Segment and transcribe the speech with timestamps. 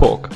[0.00, 0.30] Talk,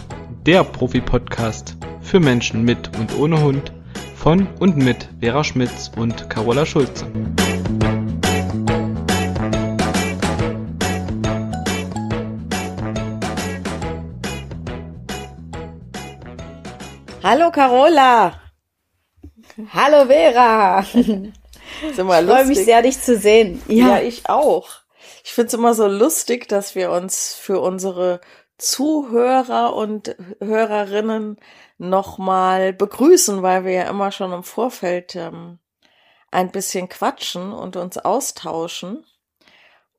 [0.45, 3.73] der Profi-Podcast für Menschen mit und ohne Hund
[4.15, 7.07] von und mit Vera Schmitz und Carola Schulze.
[17.23, 18.39] Hallo Carola.
[19.73, 20.83] Hallo Vera.
[20.83, 21.33] Sind
[21.95, 23.63] ich freue mich sehr, dich zu sehen.
[23.67, 24.69] Ja, ja ich auch.
[25.25, 28.21] Ich finde es immer so lustig, dass wir uns für unsere
[28.59, 31.39] Zuhörer und Hörerinnen
[31.79, 35.59] nochmal begrüßen, weil wir ja immer schon im Vorfeld ähm,
[36.31, 39.05] ein bisschen quatschen und uns austauschen.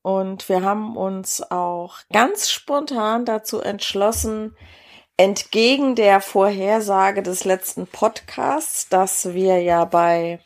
[0.01, 4.55] Und wir haben uns auch ganz spontan dazu entschlossen,
[5.17, 10.39] entgegen der Vorhersage des letzten Podcasts, dass wir ja bei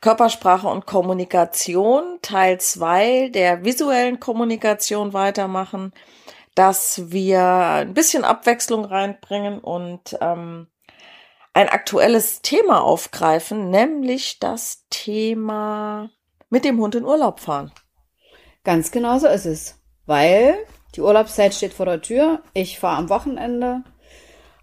[0.00, 5.92] Körpersprache und Kommunikation Teil zwei der visuellen Kommunikation weitermachen,
[6.58, 10.66] dass wir ein bisschen Abwechslung reinbringen und ähm,
[11.54, 16.10] ein aktuelles Thema aufgreifen, nämlich das Thema
[16.50, 17.70] mit dem Hund in Urlaub fahren.
[18.64, 20.56] Ganz genau so ist es, weil
[20.96, 22.42] die Urlaubszeit steht vor der Tür.
[22.54, 23.84] Ich fahre am Wochenende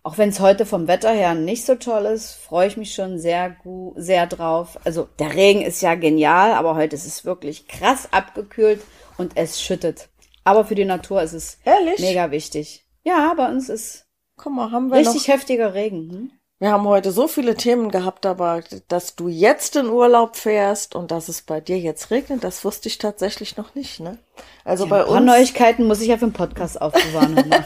[0.06, 3.18] auch wenn es heute vom Wetter her nicht so toll ist, freue ich mich schon
[3.18, 4.78] sehr gut, sehr drauf.
[4.84, 8.84] Also der Regen ist ja genial, aber heute ist es wirklich krass abgekühlt
[9.18, 10.10] und es schüttet.
[10.46, 12.00] Aber für die Natur ist es Ehrlich?
[12.00, 12.86] mega wichtig.
[13.04, 14.06] Ja, bei uns ist
[14.38, 16.10] Guck mal, haben wir richtig noch, heftiger Regen.
[16.12, 16.32] Hm?
[16.60, 21.12] Wir haben heute so viele Themen gehabt, aber dass du jetzt in Urlaub fährst und
[21.12, 24.20] dass es bei dir jetzt regnet, das wusste ich tatsächlich noch nicht, ne?
[24.64, 25.26] Also ja, bei ein paar uns.
[25.26, 27.54] Neuigkeiten muss ich ja für den Podcast aufbewahren.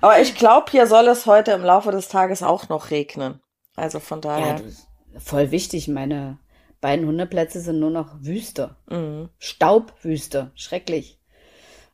[0.00, 3.40] Aber ich glaube, hier soll es heute im Laufe des Tages auch noch regnen.
[3.76, 4.56] Also von daher.
[4.56, 5.88] Ja, voll wichtig.
[5.88, 6.38] Meine
[6.80, 8.76] beiden Hundeplätze sind nur noch Wüste.
[8.88, 9.28] Mhm.
[9.38, 10.50] Staubwüste.
[10.54, 11.18] Schrecklich.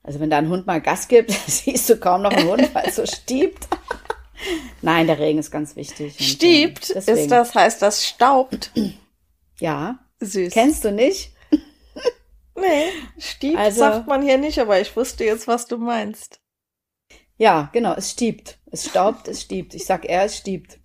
[0.03, 2.89] Also wenn da ein Hund mal Gas gibt, siehst du kaum noch einen Hund, weil
[2.89, 3.67] es so stiebt.
[4.83, 6.17] Nein, der Regen ist ganz wichtig.
[6.19, 6.91] Stiebt?
[6.91, 8.71] Und, ist das, heißt das staubt?
[9.59, 9.99] Ja.
[10.21, 10.53] Süß.
[10.53, 11.33] Kennst du nicht?
[12.55, 12.85] nee,
[13.19, 16.41] stiebt also, sagt man hier nicht, aber ich wusste jetzt, was du meinst.
[17.39, 18.59] Ja, genau, es stiebt.
[18.71, 19.75] Es staubt, es stiebt.
[19.75, 20.79] Ich sag er, es stiebt.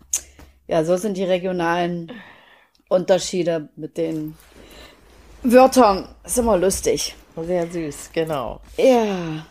[0.68, 2.12] Ja, so sind die regionalen
[2.92, 4.38] Unterschiede mit den
[5.44, 6.14] Wörtern.
[6.24, 7.16] ist immer lustig.
[7.36, 8.60] Sehr süß, genau.
[8.78, 9.46] Ja.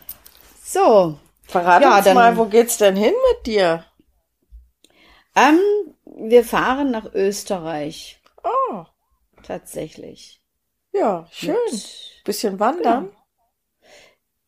[0.63, 1.17] So.
[1.43, 3.83] Verrat ja, uns dann, mal, wo geht's denn hin mit dir?
[5.35, 5.59] Ähm,
[6.05, 8.21] wir fahren nach Österreich.
[8.43, 8.85] Oh.
[9.43, 10.41] Tatsächlich.
[10.93, 11.55] Ja, schön.
[11.71, 13.05] Mit, Bisschen wandern.
[13.05, 13.17] Genau.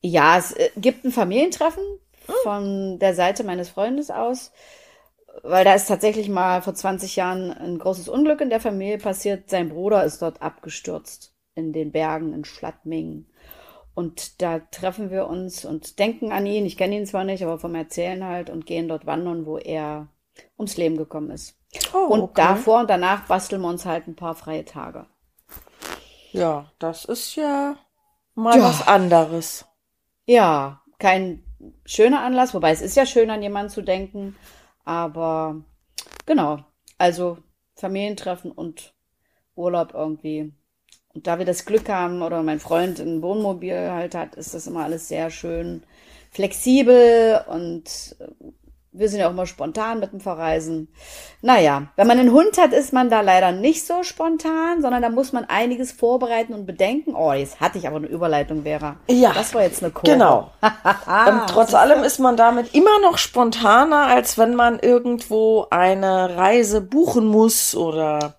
[0.02, 1.84] Ja, es äh, gibt ein Familientreffen
[2.44, 4.52] von der Seite meines Freundes aus,
[5.44, 9.50] weil da ist tatsächlich mal vor 20 Jahren ein großes Unglück in der Familie passiert.
[9.50, 13.28] Sein Bruder ist dort abgestürzt in den Bergen in Schladming.
[13.94, 16.66] Und da treffen wir uns und denken an ihn.
[16.66, 20.08] Ich kenne ihn zwar nicht, aber vom Erzählen halt und gehen dort wandern, wo er
[20.58, 21.60] ums Leben gekommen ist.
[21.94, 22.42] Oh, und okay.
[22.42, 25.06] davor und danach basteln wir uns halt ein paar freie Tage.
[26.32, 27.76] Ja, das ist ja
[28.34, 28.64] mal ja.
[28.64, 29.66] was anderes.
[30.26, 31.44] Ja, kein
[31.86, 34.36] schöner Anlass, wobei es ist ja schön, an jemanden zu denken.
[34.84, 35.64] Aber
[36.26, 36.60] genau,
[36.98, 37.38] also
[37.76, 38.94] Familientreffen und
[39.56, 40.54] Urlaub irgendwie.
[41.14, 44.68] Und da wir das Glück haben oder mein Freund ein Wohnmobil halt hat, ist das
[44.68, 45.84] immer alles sehr schön
[46.32, 48.16] flexibel und
[48.94, 50.88] wir sind ja auch immer spontan mit dem Verreisen.
[51.42, 55.10] Naja, wenn man einen Hund hat, ist man da leider nicht so spontan, sondern da
[55.10, 57.16] muss man einiges vorbereiten und bedenken.
[57.16, 58.98] Oh, jetzt hatte ich aber eine Überleitung, Vera.
[59.10, 59.34] Ja.
[59.34, 60.14] Das war jetzt eine Kurve.
[60.14, 60.52] Genau.
[60.62, 66.80] ähm, trotz allem ist man damit immer noch spontaner, als wenn man irgendwo eine Reise
[66.82, 68.36] buchen muss oder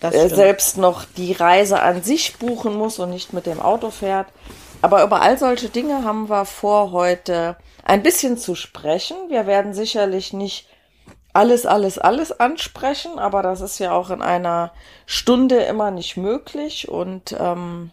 [0.00, 4.26] äh, selbst noch die Reise an sich buchen muss und nicht mit dem Auto fährt.
[4.82, 9.16] Aber über all solche Dinge haben wir vor, heute ein bisschen zu sprechen.
[9.28, 10.66] Wir werden sicherlich nicht
[11.32, 14.72] alles, alles, alles ansprechen, aber das ist ja auch in einer
[15.06, 16.88] Stunde immer nicht möglich.
[16.88, 17.90] Und ähm,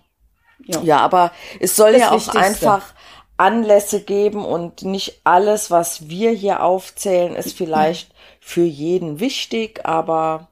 [0.66, 0.82] ja.
[0.82, 2.94] ja, aber es soll das ja auch einfach
[3.38, 10.48] Anlässe geben und nicht alles, was wir hier aufzählen, ist vielleicht für jeden wichtig, aber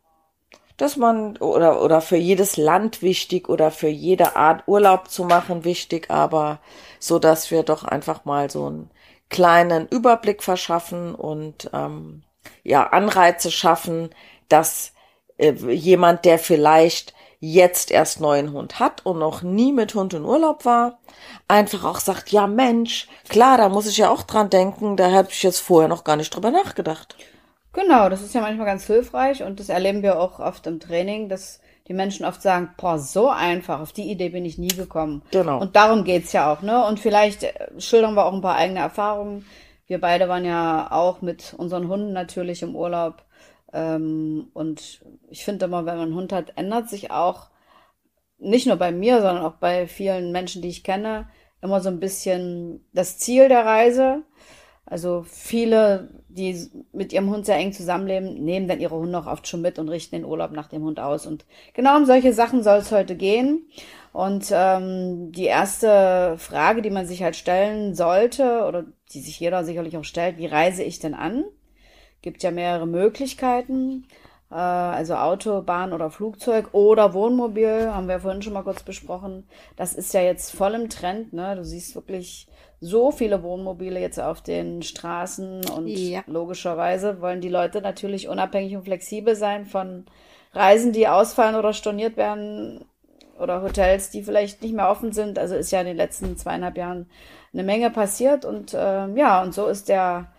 [0.78, 5.66] dass man oder oder für jedes Land wichtig oder für jede Art Urlaub zu machen
[5.66, 6.60] wichtig, aber
[7.00, 8.90] so dass wir doch einfach mal so einen
[9.30, 12.24] kleinen Überblick verschaffen und ähm,
[12.64, 14.10] ja Anreize schaffen,
[14.48, 14.94] dass
[15.38, 20.26] äh, jemand, der vielleicht jetzt erst neuen Hund hat und noch nie mit Hund in
[20.26, 21.00] Urlaub war,
[21.48, 25.30] einfach auch sagt, ja Mensch, klar, da muss ich ja auch dran denken, da habe
[25.32, 27.16] ich jetzt vorher noch gar nicht drüber nachgedacht.
[27.72, 31.30] Genau, das ist ja manchmal ganz hilfreich und das erleben wir auch oft im Training,
[31.30, 35.24] dass die Menschen oft sagen, boah, so einfach, auf die Idee bin ich nie gekommen.
[35.32, 35.60] Genau.
[35.60, 36.86] Und darum geht's ja auch, ne?
[36.86, 39.46] Und vielleicht äh, schildern wir auch ein paar eigene Erfahrungen.
[39.88, 43.24] Wir beide waren ja auch mit unseren Hunden natürlich im Urlaub.
[43.74, 47.50] Ähm, und ich finde immer, wenn man einen Hund hat, ändert sich auch,
[48.38, 51.28] nicht nur bei mir, sondern auch bei vielen Menschen, die ich kenne,
[51.62, 54.22] immer so ein bisschen das Ziel der Reise.
[54.86, 59.48] Also viele, die mit ihrem Hund sehr eng zusammenleben, nehmen dann ihre Hunde auch oft
[59.48, 61.26] schon mit und richten den Urlaub nach dem Hund aus.
[61.26, 63.68] Und genau um solche Sachen soll es heute gehen.
[64.14, 69.64] Und ähm, die erste Frage, die man sich halt stellen sollte, oder die sich jeder
[69.64, 71.44] sicherlich auch stellt, wie reise ich denn an?
[72.22, 74.06] Gibt ja mehrere Möglichkeiten.
[74.52, 79.48] Äh, also Auto, Bahn oder Flugzeug oder Wohnmobil, haben wir vorhin schon mal kurz besprochen.
[79.76, 81.56] Das ist ja jetzt voll im Trend, ne?
[81.56, 82.48] Du siehst wirklich
[82.82, 86.24] so viele Wohnmobile jetzt auf den Straßen und ja.
[86.28, 90.06] logischerweise wollen die Leute natürlich unabhängig und flexibel sein von
[90.54, 92.86] Reisen, die ausfallen oder storniert werden
[93.38, 95.38] oder Hotels, die vielleicht nicht mehr offen sind.
[95.38, 97.10] Also ist ja in den letzten zweieinhalb Jahren
[97.54, 100.32] eine Menge passiert und äh, ja, und so ist der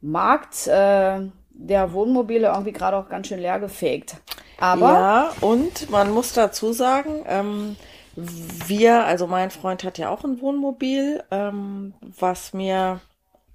[0.00, 1.20] Markt äh,
[1.50, 4.16] der Wohnmobile irgendwie gerade auch ganz schön leer gefegt.
[4.58, 7.76] Aber ja, und man muss dazu sagen, ähm,
[8.16, 13.00] wir, also mein Freund hat ja auch ein Wohnmobil, ähm, was mir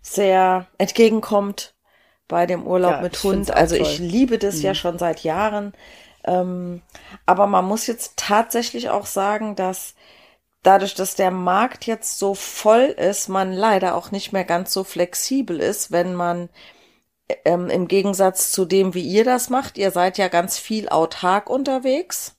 [0.01, 1.73] sehr entgegenkommt
[2.27, 3.51] bei dem Urlaub ja, mit Hund.
[3.51, 3.85] Also toll.
[3.85, 4.61] ich liebe das mhm.
[4.61, 5.73] ja schon seit Jahren.
[6.23, 6.81] Ähm,
[7.25, 9.95] aber man muss jetzt tatsächlich auch sagen, dass
[10.63, 14.83] dadurch, dass der Markt jetzt so voll ist, man leider auch nicht mehr ganz so
[14.83, 16.49] flexibel ist, wenn man
[17.45, 21.49] ähm, im Gegensatz zu dem, wie ihr das macht, ihr seid ja ganz viel autark
[21.49, 22.35] unterwegs.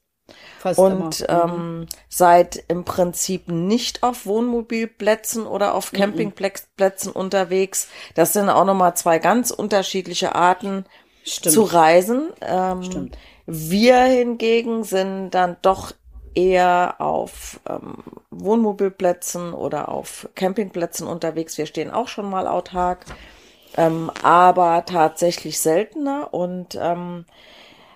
[0.61, 1.47] Fast und immer.
[1.47, 1.53] Mhm.
[1.53, 5.97] ähm, seid im Prinzip nicht auf Wohnmobilplätzen oder auf mhm.
[5.97, 7.17] Campingplätzen mhm.
[7.19, 7.89] unterwegs.
[8.15, 10.85] Das sind auch nochmal zwei ganz unterschiedliche Arten
[11.25, 11.55] Stimmt.
[11.55, 12.29] zu reisen.
[12.43, 13.19] Ähm, Stimmt.
[13.47, 15.95] Wir hingegen sind dann doch
[16.35, 17.97] eher auf ähm,
[18.31, 21.57] Wohnmobilplätzen oder auf Campingplätzen unterwegs.
[21.57, 23.07] Wir stehen auch schon mal autark,
[23.79, 27.25] ähm, aber tatsächlich seltener und ähm,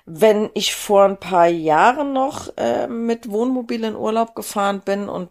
[0.06, 5.30] wenn ich vor ein paar Jahren noch äh, mit Wohnmobil in Urlaub gefahren bin und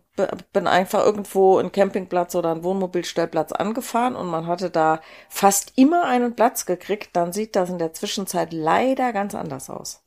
[0.52, 5.00] bin einfach irgendwo einen Campingplatz oder einen Wohnmobilstellplatz angefahren und man hatte da
[5.30, 10.04] fast immer einen Platz gekriegt, dann sieht das in der Zwischenzeit leider ganz anders aus.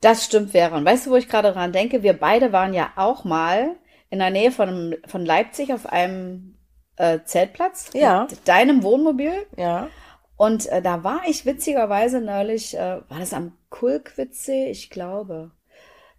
[0.00, 0.76] Das stimmt, Vera.
[0.76, 2.02] Und weißt du, wo ich gerade dran denke?
[2.02, 3.76] Wir beide waren ja auch mal
[4.10, 6.58] in der Nähe von, von Leipzig auf einem
[6.96, 7.90] äh, Zeltplatz.
[7.94, 8.26] Ja.
[8.28, 9.46] Mit deinem Wohnmobil.
[9.56, 9.88] Ja.
[10.36, 14.54] Und äh, da war ich witzigerweise neulich, äh, war das am Kulkwitze?
[14.66, 15.50] Ich glaube.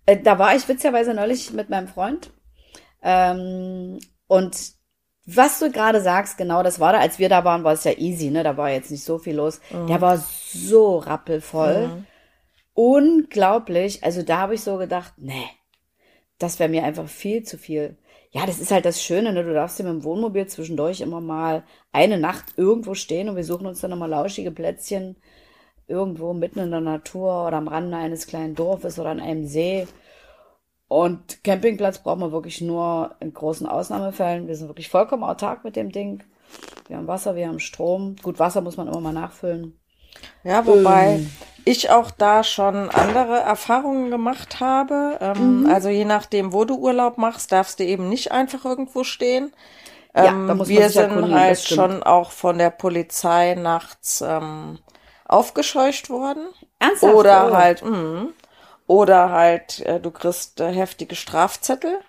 [0.05, 2.31] Äh, da war ich witzigerweise neulich mit meinem Freund.
[3.01, 4.57] Ähm, und
[5.25, 7.93] was du gerade sagst, genau, das war da, als wir da waren, war es ja
[7.97, 8.43] easy, ne?
[8.43, 9.61] Da war jetzt nicht so viel los.
[9.71, 9.87] Mhm.
[9.87, 11.87] Der war so rappelvoll.
[11.87, 12.05] Mhm.
[12.73, 14.03] Unglaublich.
[14.03, 15.47] Also da habe ich so gedacht, nee,
[16.39, 17.97] das wäre mir einfach viel zu viel
[18.33, 19.43] ja, das ist halt das Schöne, ne?
[19.43, 23.43] Du darfst ja mit dem Wohnmobil zwischendurch immer mal eine Nacht irgendwo stehen und wir
[23.43, 25.17] suchen uns dann nochmal lauschige Plätzchen
[25.87, 29.87] irgendwo mitten in der Natur oder am Rande eines kleinen Dorfes oder an einem See.
[30.87, 34.47] Und Campingplatz braucht man wirklich nur in großen Ausnahmefällen.
[34.47, 36.23] Wir sind wirklich vollkommen autark mit dem Ding.
[36.87, 38.15] Wir haben Wasser, wir haben Strom.
[38.21, 39.79] Gut, Wasser muss man immer mal nachfüllen.
[40.43, 41.29] Ja, wobei ähm.
[41.65, 45.17] ich auch da schon andere Erfahrungen gemacht habe.
[45.19, 45.65] Ähm, mhm.
[45.67, 49.53] Also je nachdem, wo du Urlaub machst, darfst du eben nicht einfach irgendwo stehen.
[50.13, 54.77] Ähm, ja, wir sind halt schon auch von der Polizei nachts ähm,
[55.25, 56.47] aufgescheucht worden.
[56.79, 57.13] Ernsthaft?
[57.13, 57.55] Oder oh.
[57.55, 58.27] halt, mh,
[58.87, 61.99] oder halt, äh, du kriegst äh, heftige Strafzettel.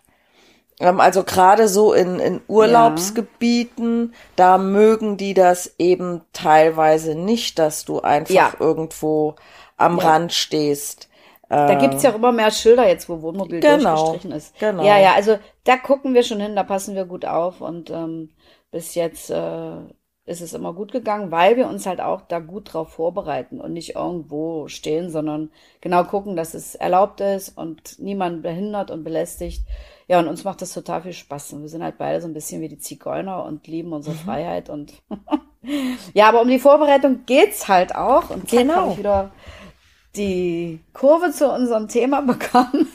[0.81, 4.19] Ähm, also gerade so in, in Urlaubsgebieten, ja.
[4.37, 8.53] da mögen die das eben teilweise nicht, dass du einfach ja.
[8.59, 9.37] irgendwo
[9.77, 10.05] am ja.
[10.05, 11.09] Rand stehst.
[11.49, 14.59] Da gibt's ja auch immer mehr Schilder jetzt, wo Wohnmobil genau, durchgestrichen ist.
[14.59, 14.83] Genau.
[14.83, 18.31] Ja, ja, also da gucken wir schon hin, da passen wir gut auf und ähm,
[18.73, 19.77] bis jetzt äh,
[20.27, 23.75] ist es immer gut gegangen, weil wir uns halt auch da gut drauf vorbereiten und
[23.75, 25.51] nicht irgendwo stehen, sondern
[25.83, 29.65] genau gucken, dass es erlaubt ist und niemand behindert und belästigt.
[30.09, 31.53] Ja, und uns macht das total viel Spaß.
[31.53, 34.21] Und wir sind halt beide so ein bisschen wie die Zigeuner und lieben unsere mhm.
[34.21, 34.71] Freiheit.
[34.71, 34.95] Und
[36.15, 38.31] ja, aber um die Vorbereitung geht's halt auch.
[38.31, 38.75] Und zack, genau.
[38.75, 39.31] habe ich wieder
[40.17, 42.89] die Kurve zu unserem Thema bekommen.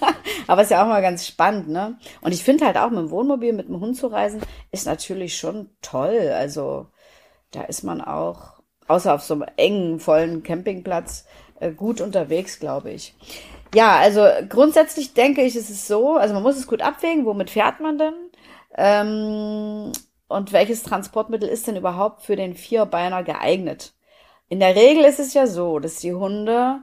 [0.48, 1.98] aber ist ja auch mal ganz spannend, ne?
[2.22, 5.38] Und ich finde halt auch mit dem Wohnmobil, mit dem Hund zu reisen, ist natürlich
[5.38, 6.32] schon toll.
[6.36, 6.88] Also
[7.52, 11.26] da ist man auch, außer auf so einem engen, vollen Campingplatz,
[11.60, 13.16] äh, gut unterwegs, glaube ich.
[13.74, 17.50] Ja, also grundsätzlich denke ich, ist es so, also man muss es gut abwägen, womit
[17.50, 18.14] fährt man denn?
[18.76, 19.92] Ähm,
[20.28, 23.94] und welches Transportmittel ist denn überhaupt für den Vierbeiner geeignet?
[24.48, 26.82] In der Regel ist es ja so, dass die Hunde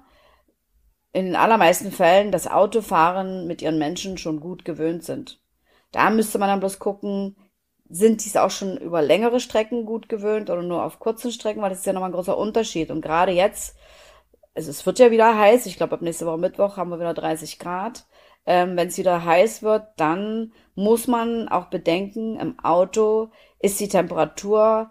[1.12, 5.40] in den allermeisten Fällen das Autofahren mit ihren Menschen schon gut gewöhnt sind.
[5.90, 7.37] Da müsste man dann bloß gucken,
[7.88, 11.62] sind die es auch schon über längere Strecken gut gewöhnt oder nur auf kurzen Strecken,
[11.62, 12.90] weil das ist ja nochmal ein großer Unterschied.
[12.90, 13.76] Und gerade jetzt,
[14.55, 17.14] also es wird ja wieder heiß, ich glaube ab nächste Woche Mittwoch haben wir wieder
[17.14, 18.07] 30 Grad.
[18.45, 23.88] Ähm, Wenn es wieder heiß wird, dann muss man auch bedenken, im Auto ist die
[23.88, 24.90] Temperatur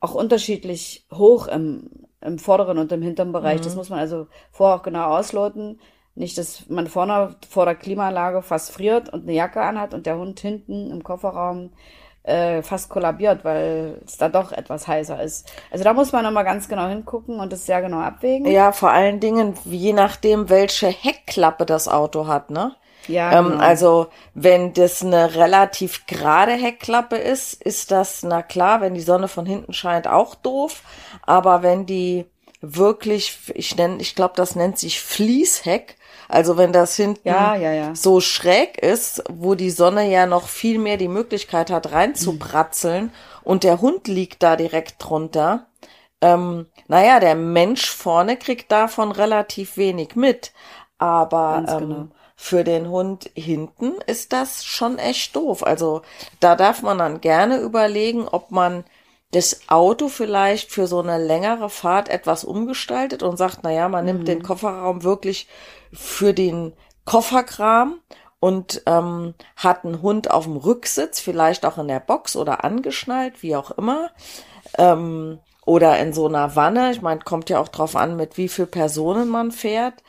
[0.00, 3.60] auch unterschiedlich hoch im, im vorderen und im hinteren Bereich.
[3.60, 3.64] Mhm.
[3.64, 5.80] Das muss man also vorher auch genau ausloten.
[6.20, 10.18] Nicht, dass man vorne vor der Klimaanlage fast friert und eine Jacke anhat und der
[10.18, 11.70] Hund hinten im Kofferraum
[12.24, 15.50] äh, fast kollabiert, weil es da doch etwas heißer ist.
[15.70, 18.46] Also da muss man nochmal ganz genau hingucken und das sehr genau abwägen.
[18.52, 22.76] Ja, vor allen Dingen, je nachdem, welche Heckklappe das Auto hat, ne?
[23.08, 23.64] Ja, ähm, genau.
[23.64, 29.26] Also wenn das eine relativ gerade Heckklappe ist, ist das, na klar, wenn die Sonne
[29.26, 30.82] von hinten scheint, auch doof.
[31.22, 32.26] Aber wenn die
[32.60, 35.96] wirklich, ich nenne, ich glaube, das nennt sich Fließheck,
[36.30, 37.94] also wenn das hinten ja, ja, ja.
[37.94, 43.10] so schräg ist, wo die Sonne ja noch viel mehr die Möglichkeit hat reinzubratzeln mhm.
[43.42, 45.66] und der Hund liegt da direkt drunter,
[46.20, 50.52] ähm, naja, der Mensch vorne kriegt davon relativ wenig mit.
[50.98, 52.08] Aber ähm, genau.
[52.36, 55.64] für den Hund hinten ist das schon echt doof.
[55.64, 56.02] Also
[56.40, 58.84] da darf man dann gerne überlegen, ob man
[59.32, 64.04] das Auto vielleicht für so eine längere Fahrt etwas umgestaltet und sagt, na ja, man
[64.04, 64.42] nimmt den mhm.
[64.42, 65.46] Kofferraum wirklich
[65.92, 68.00] für den Kofferkram
[68.38, 73.42] und ähm, hat einen Hund auf dem Rücksitz, vielleicht auch in der Box oder angeschnallt,
[73.42, 74.10] wie auch immer.
[74.78, 76.90] Ähm, oder in so einer Wanne.
[76.90, 80.02] Ich meine, kommt ja auch drauf an, mit wie viel Personen man fährt.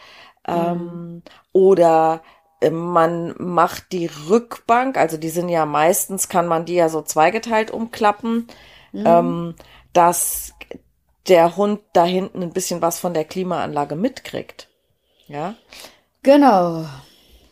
[0.48, 1.24] Ähm, mhm.
[1.52, 2.22] Oder
[2.62, 7.02] äh, man macht die Rückbank, also die sind ja meistens, kann man die ja so
[7.02, 8.48] zweigeteilt umklappen
[8.92, 9.04] mhm.
[9.06, 9.56] ähm,
[9.94, 10.54] dass
[11.28, 14.70] der Hund da hinten ein bisschen was von der Klimaanlage mitkriegt.
[15.32, 15.56] Ja.
[16.24, 16.86] Genau.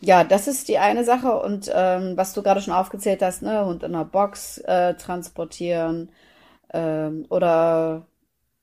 [0.02, 1.40] Ja, das ist die eine Sache.
[1.42, 6.12] Und ähm, was du gerade schon aufgezählt hast, ne, Hund in einer Box äh, transportieren
[6.74, 8.08] ähm, oder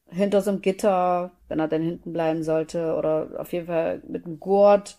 [0.08, 4.26] hinter so einem Gitter, wenn er denn hinten bleiben sollte, oder auf jeden Fall mit
[4.26, 4.98] einem Gurt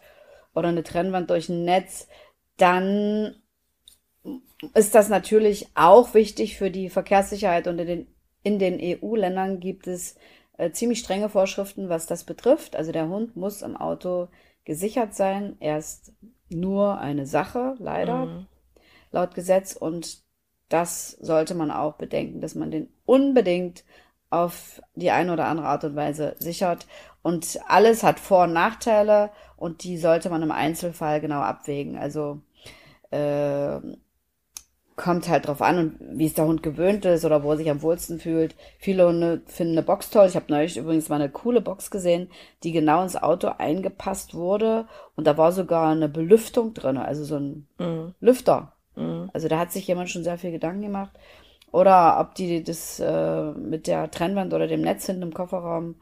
[0.56, 2.08] oder eine Trennwand durch ein Netz,
[2.58, 3.36] dann
[4.74, 8.08] ist das natürlich auch wichtig für die Verkehrssicherheit und in den,
[8.44, 10.16] in den EU-Ländern gibt es
[10.58, 12.76] äh, ziemlich strenge Vorschriften, was das betrifft.
[12.76, 14.28] Also der Hund muss im Auto
[14.66, 15.56] gesichert sein.
[15.60, 16.14] Er ist
[16.50, 18.48] nur eine Sache, leider, mhm.
[19.12, 19.76] laut Gesetz.
[19.76, 20.24] Und
[20.70, 23.86] das sollte man auch bedenken, dass man den unbedingt
[24.30, 26.88] auf die eine oder andere Art und Weise sichert.
[27.22, 31.98] Und alles hat Vor- und Nachteile und die sollte man im Einzelfall genau abwägen.
[31.98, 32.42] Also
[33.12, 33.80] äh,
[34.98, 37.70] kommt halt drauf an und wie es der Hund gewöhnt ist oder wo er sich
[37.70, 38.56] am wohlsten fühlt.
[38.80, 40.26] Viele Hunde finden eine Box toll.
[40.28, 42.30] Ich habe neulich übrigens mal eine coole Box gesehen,
[42.64, 47.38] die genau ins Auto eingepasst wurde und da war sogar eine Belüftung drin, also so
[47.38, 48.16] ein mhm.
[48.20, 48.74] Lüfter.
[48.96, 49.30] Mhm.
[49.34, 51.12] Also da hat sich jemand schon sehr viel Gedanken gemacht.
[51.72, 55.96] Oder ob die das äh, mit der Trennwand oder dem Netz hinten im Kofferraum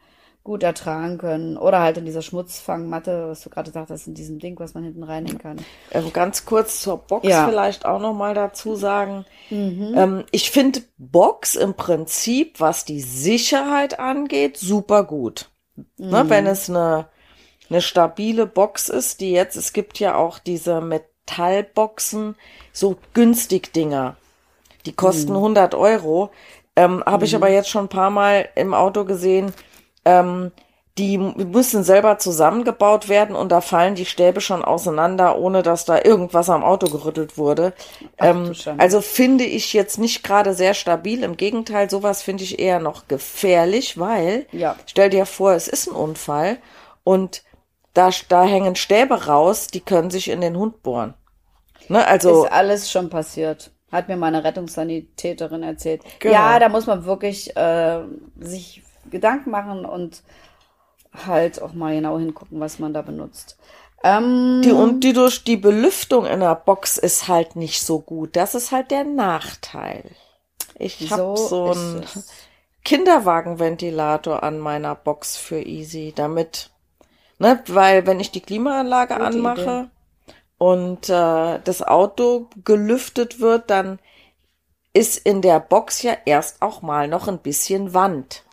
[0.46, 1.58] gut ertragen können.
[1.58, 5.04] Oder halt in dieser Schmutzfangmatte, was du gerade sagtest, in diesem Ding, was man hinten
[5.04, 5.58] reinnehmen kann.
[5.92, 7.48] Ähm, ganz kurz zur Box ja.
[7.50, 9.26] vielleicht auch nochmal dazu sagen.
[9.50, 9.94] Mhm.
[9.98, 15.50] Ähm, ich finde Box im Prinzip, was die Sicherheit angeht, super gut.
[15.76, 16.12] Ne, mhm.
[16.12, 17.08] Ne, wenn es eine,
[17.70, 22.36] eine stabile Box ist, die jetzt, es gibt ja auch diese Metallboxen,
[22.72, 24.16] so günstig Dinger.
[24.86, 25.38] Die kosten mhm.
[25.38, 26.30] 100 Euro.
[26.76, 27.38] Ähm, Habe ich mhm.
[27.38, 29.52] aber jetzt schon ein paar Mal im Auto gesehen,
[30.06, 30.52] ähm,
[30.98, 36.02] die müssen selber zusammengebaut werden und da fallen die Stäbe schon auseinander, ohne dass da
[36.02, 37.74] irgendwas am Auto gerüttelt wurde.
[38.18, 41.24] Ach, ähm, also finde ich jetzt nicht gerade sehr stabil.
[41.24, 44.78] Im Gegenteil, sowas finde ich eher noch gefährlich, weil ja.
[44.86, 46.60] stell dir vor, es ist ein Unfall
[47.04, 47.44] und
[47.94, 51.14] da, da hängen Stäbe raus, die können sich in den Hund bohren.
[51.90, 53.72] Ne, also ist alles schon passiert.
[53.92, 56.02] Hat mir meine Rettungssanitäterin erzählt.
[56.20, 56.34] Genau.
[56.34, 58.00] Ja, da muss man wirklich äh,
[58.40, 60.24] sich Gedanken machen und
[61.26, 63.58] halt auch mal genau hingucken, was man da benutzt.
[64.04, 68.36] Ähm, die und die durch die Belüftung in der Box ist halt nicht so gut.
[68.36, 70.04] Das ist halt der Nachteil.
[70.78, 72.06] Ich habe so einen
[72.84, 76.70] Kinderwagenventilator an meiner Box für Easy, damit,
[77.40, 80.36] ne, weil wenn ich die Klimaanlage anmache Idee.
[80.58, 84.00] und äh, das Auto gelüftet wird, dann
[84.94, 88.44] ist in der Box ja erst auch mal noch ein bisschen Wand.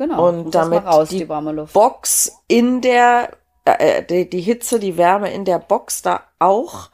[0.00, 0.28] Genau.
[0.28, 3.32] Und damit raus, die, die Box in der,
[3.66, 6.88] äh, äh, die, die Hitze, die Wärme in der Box da auch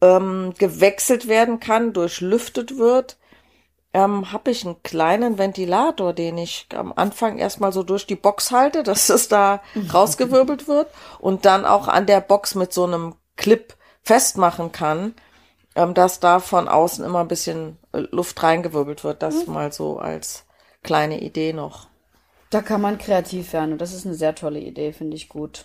[0.00, 3.16] ähm, gewechselt werden kann, durchlüftet wird,
[3.94, 8.50] ähm, habe ich einen kleinen Ventilator, den ich am Anfang erstmal so durch die Box
[8.50, 9.62] halte, dass es da
[9.94, 10.88] rausgewirbelt wird
[11.20, 13.72] und dann auch an der Box mit so einem Clip
[14.02, 15.14] festmachen kann,
[15.76, 19.22] ähm, dass da von außen immer ein bisschen äh, Luft reingewirbelt wird.
[19.22, 19.52] Das mhm.
[19.52, 20.44] mal so als
[20.82, 21.91] kleine Idee noch.
[22.52, 25.64] Da kann man kreativ werden und das ist eine sehr tolle Idee, finde ich gut.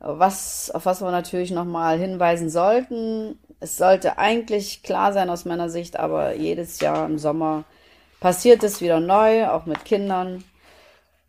[0.00, 5.70] Was, auf was wir natürlich nochmal hinweisen sollten, es sollte eigentlich klar sein aus meiner
[5.70, 7.62] Sicht, aber jedes Jahr im Sommer
[8.18, 10.42] passiert es wieder neu, auch mit Kindern.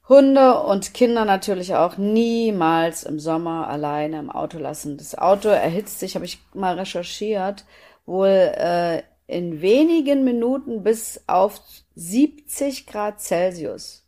[0.09, 4.97] Hunde und Kinder natürlich auch niemals im Sommer alleine im Auto lassen.
[4.97, 7.65] Das Auto erhitzt sich, habe ich mal recherchiert,
[8.07, 11.61] wohl äh, in wenigen Minuten bis auf
[11.93, 14.04] 70 Grad Celsius.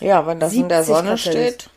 [0.00, 1.70] Ja, wenn das in der Sonne steht.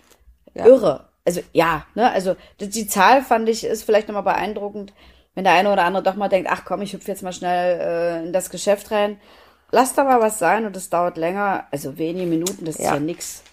[0.54, 0.66] Ja.
[0.66, 1.06] Irre.
[1.26, 4.94] Also ja, ne, also die, Zahl fand ich ist vielleicht nochmal beeindruckend,
[5.36, 7.80] wenn der eine oder andere doch mal denkt, ach komm, ich hüpfe jetzt mal schnell
[7.80, 9.20] äh, in das Geschäft rein.
[9.72, 12.86] Lass da mal was sein und es dauert länger, also wenige Minuten, das ja.
[12.86, 13.44] ist ja nix.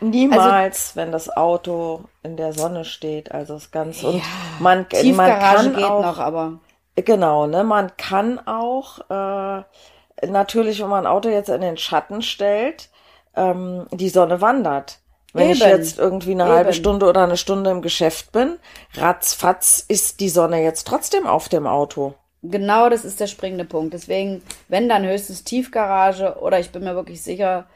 [0.00, 4.08] Niemals, also, wenn das Auto in der Sonne steht, also das Ganze.
[4.08, 4.22] Und ja,
[4.58, 6.58] man, Tiefgarage man kann geht auch, noch, aber.
[6.96, 12.22] Genau, ne, man kann auch, äh, natürlich, wenn man ein Auto jetzt in den Schatten
[12.22, 12.88] stellt,
[13.38, 14.98] ähm, die Sonne wandert.
[15.32, 15.54] Wenn Eben.
[15.54, 16.52] ich jetzt irgendwie eine Eben.
[16.52, 18.58] halbe Stunde oder eine Stunde im Geschäft bin,
[18.94, 22.14] ratzfatz ist die Sonne jetzt trotzdem auf dem Auto.
[22.42, 23.94] Genau, das ist der springende Punkt.
[23.94, 27.66] Deswegen, wenn dann höchstens Tiefgarage oder ich bin mir wirklich sicher,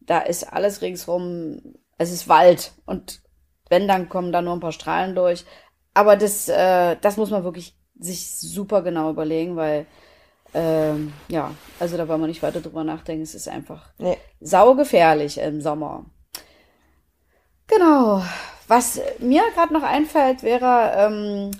[0.00, 1.60] da ist alles ringsrum,
[1.98, 3.20] es ist Wald und
[3.70, 5.44] wenn, dann kommen da nur ein paar Strahlen durch.
[5.94, 9.86] Aber das, äh, das muss man wirklich sich super genau überlegen, weil
[10.54, 13.22] ähm, ja, also da wollen wir nicht weiter drüber nachdenken.
[13.22, 14.16] Es ist einfach nee.
[14.40, 16.06] saugefährlich im Sommer.
[17.66, 18.22] Genau.
[18.68, 21.50] Was mir gerade noch einfällt, wäre, ähm,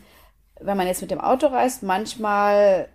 [0.60, 2.88] wenn man jetzt mit dem Auto reist, manchmal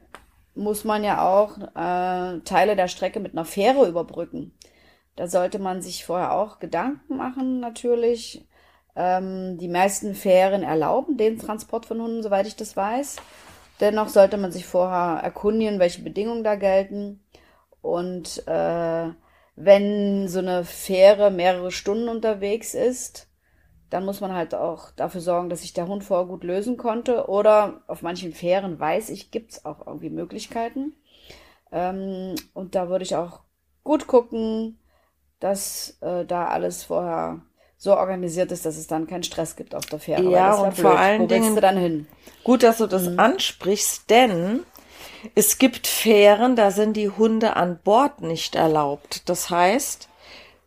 [0.55, 4.53] muss man ja auch äh, Teile der Strecke mit einer Fähre überbrücken.
[5.15, 8.47] Da sollte man sich vorher auch Gedanken machen, natürlich.
[8.95, 13.17] Ähm, die meisten Fähren erlauben den Transport von Hunden, soweit ich das weiß.
[13.79, 17.23] Dennoch sollte man sich vorher erkundigen, welche Bedingungen da gelten.
[17.81, 19.09] Und äh,
[19.55, 23.27] wenn so eine Fähre mehrere Stunden unterwegs ist,
[23.89, 27.27] dann muss man halt auch dafür sorgen, dass sich der Hund vorher gut lösen konnte.
[27.27, 30.93] Oder auf manchen Fähren weiß ich, gibt's auch irgendwie Möglichkeiten.
[31.71, 33.41] Ähm, und da würde ich auch
[33.83, 34.79] gut gucken,
[35.39, 37.41] dass äh, da alles vorher
[37.81, 40.29] so organisiert ist, dass es dann keinen Stress gibt auf der Fähre.
[40.29, 42.07] Ja, und vor allen Wo Dingen du dann hin?
[42.43, 43.19] Gut, dass du das mhm.
[43.19, 44.65] ansprichst, denn
[45.33, 49.29] es gibt Fähren, da sind die Hunde an Bord nicht erlaubt.
[49.29, 50.09] Das heißt,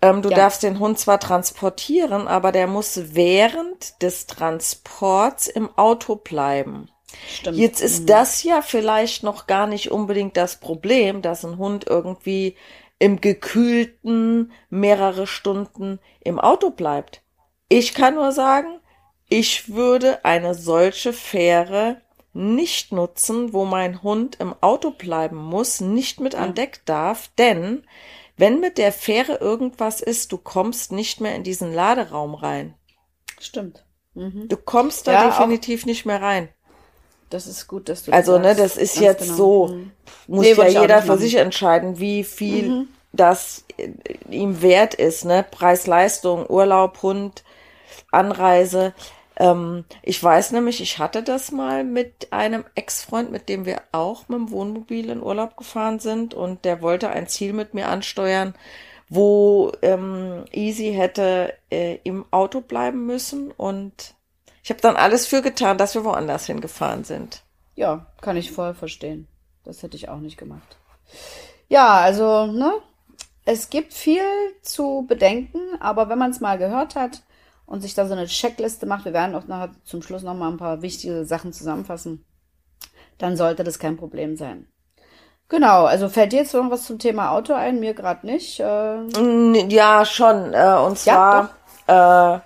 [0.00, 0.36] ähm, du ja.
[0.36, 6.88] darfst den Hund zwar transportieren, aber der muss während des Transports im Auto bleiben.
[7.28, 7.58] Stimmt.
[7.58, 8.06] Jetzt ist mhm.
[8.06, 12.56] das ja vielleicht noch gar nicht unbedingt das Problem, dass ein Hund irgendwie
[13.02, 17.20] im gekühlten mehrere Stunden im Auto bleibt.
[17.68, 18.78] Ich kann nur sagen,
[19.28, 22.00] ich würde eine solche Fähre
[22.32, 27.84] nicht nutzen, wo mein Hund im Auto bleiben muss, nicht mit an Deck darf, denn
[28.36, 32.74] wenn mit der Fähre irgendwas ist, du kommst nicht mehr in diesen Laderaum rein.
[33.40, 33.84] Stimmt.
[34.14, 34.46] Mhm.
[34.46, 36.50] Du kommst da ja, definitiv nicht mehr rein.
[37.32, 39.36] Das ist gut, dass du Also, das ne, das ist jetzt genau.
[39.36, 39.90] so, mhm.
[40.26, 42.88] muss nee, ja jeder für sich entscheiden, wie viel mhm.
[43.12, 43.64] das
[44.28, 45.44] ihm wert ist, ne?
[45.50, 47.42] Preis-Leistung, Urlaub, Hund,
[48.10, 48.92] Anreise.
[49.36, 54.28] Ähm, ich weiß nämlich, ich hatte das mal mit einem Ex-Freund, mit dem wir auch
[54.28, 58.54] mit dem Wohnmobil in Urlaub gefahren sind und der wollte ein Ziel mit mir ansteuern,
[59.08, 64.14] wo ähm, Easy hätte äh, im Auto bleiben müssen und
[64.62, 67.42] ich habe dann alles für getan, dass wir woanders hingefahren sind.
[67.74, 69.26] Ja, kann ich voll verstehen.
[69.64, 70.76] Das hätte ich auch nicht gemacht.
[71.68, 72.72] Ja, also, ne?
[73.44, 74.22] Es gibt viel
[74.62, 77.22] zu bedenken, aber wenn man es mal gehört hat
[77.66, 80.48] und sich da so eine Checkliste macht, wir werden auch nachher zum Schluss noch mal
[80.48, 82.24] ein paar wichtige Sachen zusammenfassen,
[83.18, 84.68] dann sollte das kein Problem sein.
[85.48, 87.80] Genau, also fällt dir jetzt irgendwas zum Thema Auto ein?
[87.80, 88.60] Mir gerade nicht.
[88.60, 90.54] Äh ja, schon.
[90.54, 91.50] Äh, und zwar,
[91.88, 92.40] ja, äh,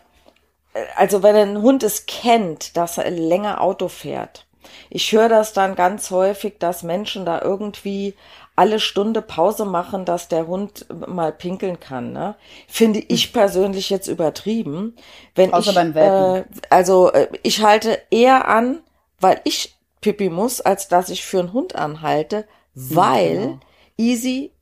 [0.97, 4.47] also wenn ein Hund es kennt, dass er länger Auto fährt.
[4.91, 8.15] Ich höre das dann ganz häufig, dass Menschen da irgendwie
[8.57, 12.13] alle Stunde Pause machen, dass der Hund mal pinkeln kann.
[12.13, 12.35] Ne?
[12.67, 14.97] Finde ich persönlich jetzt übertrieben.
[15.35, 16.51] Wenn Außer ich, beim Welpen.
[16.53, 18.81] Äh, also äh, ich halte eher an,
[19.21, 23.61] weil ich Pipi muss, als dass ich für einen Hund anhalte, weil ja, genau.
[23.99, 24.53] Easy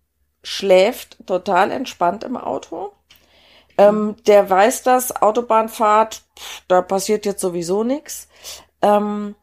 [0.42, 2.92] schläft total entspannt im Auto.
[3.78, 8.28] Ähm, der weiß das, Autobahnfahrt, pff, da passiert jetzt sowieso nichts.
[8.82, 9.34] Ähm,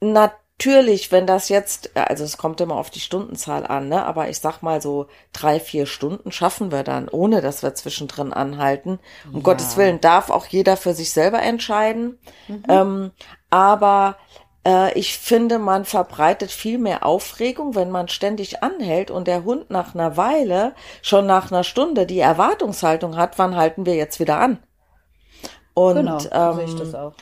[0.00, 4.04] natürlich, wenn das jetzt, also es kommt immer auf die Stundenzahl an, ne?
[4.04, 8.32] aber ich sag mal so drei, vier Stunden schaffen wir dann, ohne dass wir zwischendrin
[8.32, 8.98] anhalten.
[9.28, 9.42] Um ja.
[9.42, 12.18] Gottes Willen darf auch jeder für sich selber entscheiden.
[12.48, 12.62] Mhm.
[12.68, 13.10] Ähm,
[13.50, 14.49] aber äh,
[14.94, 19.94] ich finde, man verbreitet viel mehr Aufregung, wenn man ständig anhält und der Hund nach
[19.94, 24.58] einer Weile, schon nach einer Stunde, die Erwartungshaltung hat, wann halten wir jetzt wieder an?
[25.72, 27.14] Und genau, ähm, sehe ich das auch.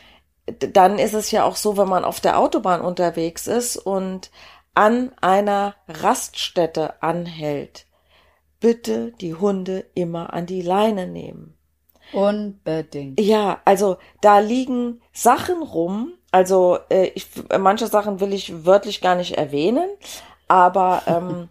[0.72, 4.31] dann ist es ja auch so, wenn man auf der Autobahn unterwegs ist und
[4.74, 7.87] an einer Raststätte anhält,
[8.61, 11.57] bitte die Hunde immer an die Leine nehmen.
[12.12, 13.20] Unbedingt.
[13.20, 19.14] Ja, also da liegen Sachen rum, also äh, ich, manche Sachen will ich wörtlich gar
[19.14, 19.88] nicht erwähnen,
[20.47, 21.49] aber ähm,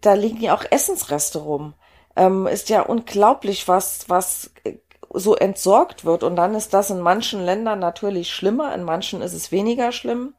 [0.00, 1.74] da liegen ja auch Essensreste rum.
[2.14, 4.74] Ähm, ist ja unglaublich, was, was äh,
[5.12, 6.22] so entsorgt wird.
[6.22, 10.34] Und dann ist das in manchen Ländern natürlich schlimmer, in manchen ist es weniger schlimm.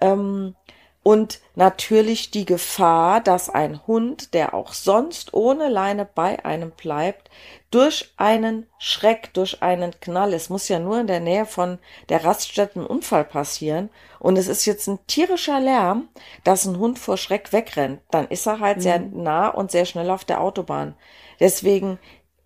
[0.00, 0.56] Ähm,
[1.04, 7.30] und natürlich die Gefahr, dass ein Hund, der auch sonst ohne Leine bei einem bleibt,
[7.74, 12.24] durch einen Schreck, durch einen Knall, es muss ja nur in der Nähe von der
[12.24, 16.08] Raststätte ein Unfall passieren und es ist jetzt ein tierischer Lärm,
[16.44, 18.82] dass ein Hund vor Schreck wegrennt, dann ist er halt mhm.
[18.82, 20.94] sehr nah und sehr schnell auf der Autobahn.
[21.40, 21.98] Deswegen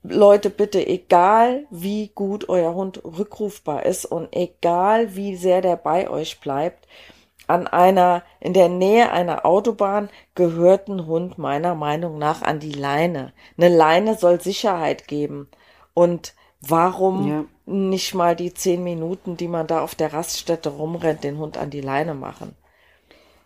[0.02, 6.08] Leute, bitte, egal wie gut euer Hund rückrufbar ist und egal wie sehr der bei
[6.08, 6.88] euch bleibt,
[7.48, 12.72] an einer, in der Nähe einer Autobahn gehört ein Hund meiner Meinung nach an die
[12.72, 13.32] Leine.
[13.56, 15.48] Eine Leine soll Sicherheit geben.
[15.94, 17.44] Und warum ja.
[17.66, 21.70] nicht mal die zehn Minuten, die man da auf der Raststätte rumrennt, den Hund an
[21.70, 22.54] die Leine machen?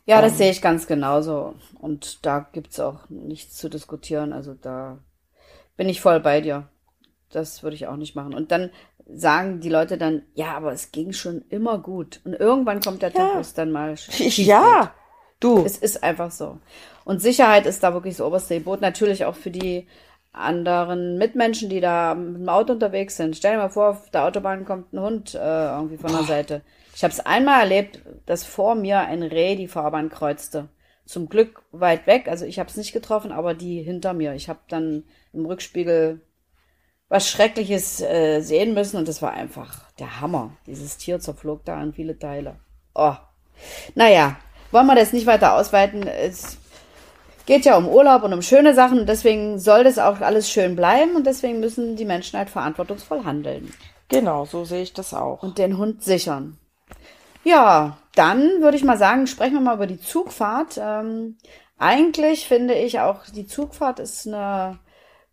[0.04, 1.54] Ja, das ähm, sehe ich ganz genauso.
[1.80, 4.32] Und da gibt's auch nichts zu diskutieren.
[4.32, 4.98] Also da
[5.76, 6.68] bin ich voll bei dir.
[7.30, 8.34] Das würde ich auch nicht machen.
[8.34, 8.70] Und dann
[9.12, 12.20] sagen die Leute dann, ja, aber es ging schon immer gut.
[12.24, 13.18] Und irgendwann kommt der ja.
[13.18, 14.92] Tag, wo es dann mal Ja,
[15.40, 15.64] du.
[15.64, 16.58] Es ist einfach so.
[17.04, 18.80] Und Sicherheit ist da wirklich das oberste Gebot.
[18.80, 19.86] Natürlich auch für die
[20.32, 23.36] anderen Mitmenschen, die da mit dem Auto unterwegs sind.
[23.36, 26.62] Stell dir mal vor, auf der Autobahn kommt ein Hund äh, irgendwie von der Seite.
[26.94, 30.68] Ich habe es einmal erlebt, dass vor mir ein Reh die Fahrbahn kreuzte.
[31.04, 34.34] Zum Glück weit weg, also ich habe es nicht getroffen, aber die hinter mir.
[34.34, 36.20] Ich habe dann im Rückspiegel
[37.12, 40.56] was Schreckliches äh, sehen müssen und das war einfach der Hammer.
[40.66, 42.56] Dieses Tier zerflog da in viele Teile.
[42.94, 43.12] Oh.
[43.94, 44.36] Naja,
[44.70, 46.06] wollen wir das nicht weiter ausweiten.
[46.06, 46.56] Es
[47.44, 49.04] geht ja um Urlaub und um schöne Sachen.
[49.04, 53.74] Deswegen soll das auch alles schön bleiben und deswegen müssen die Menschen halt verantwortungsvoll handeln.
[54.08, 55.42] Genau, so sehe ich das auch.
[55.42, 56.56] Und den Hund sichern.
[57.44, 60.80] Ja, dann würde ich mal sagen, sprechen wir mal über die Zugfahrt.
[60.82, 61.36] Ähm,
[61.76, 64.78] eigentlich finde ich auch, die Zugfahrt ist eine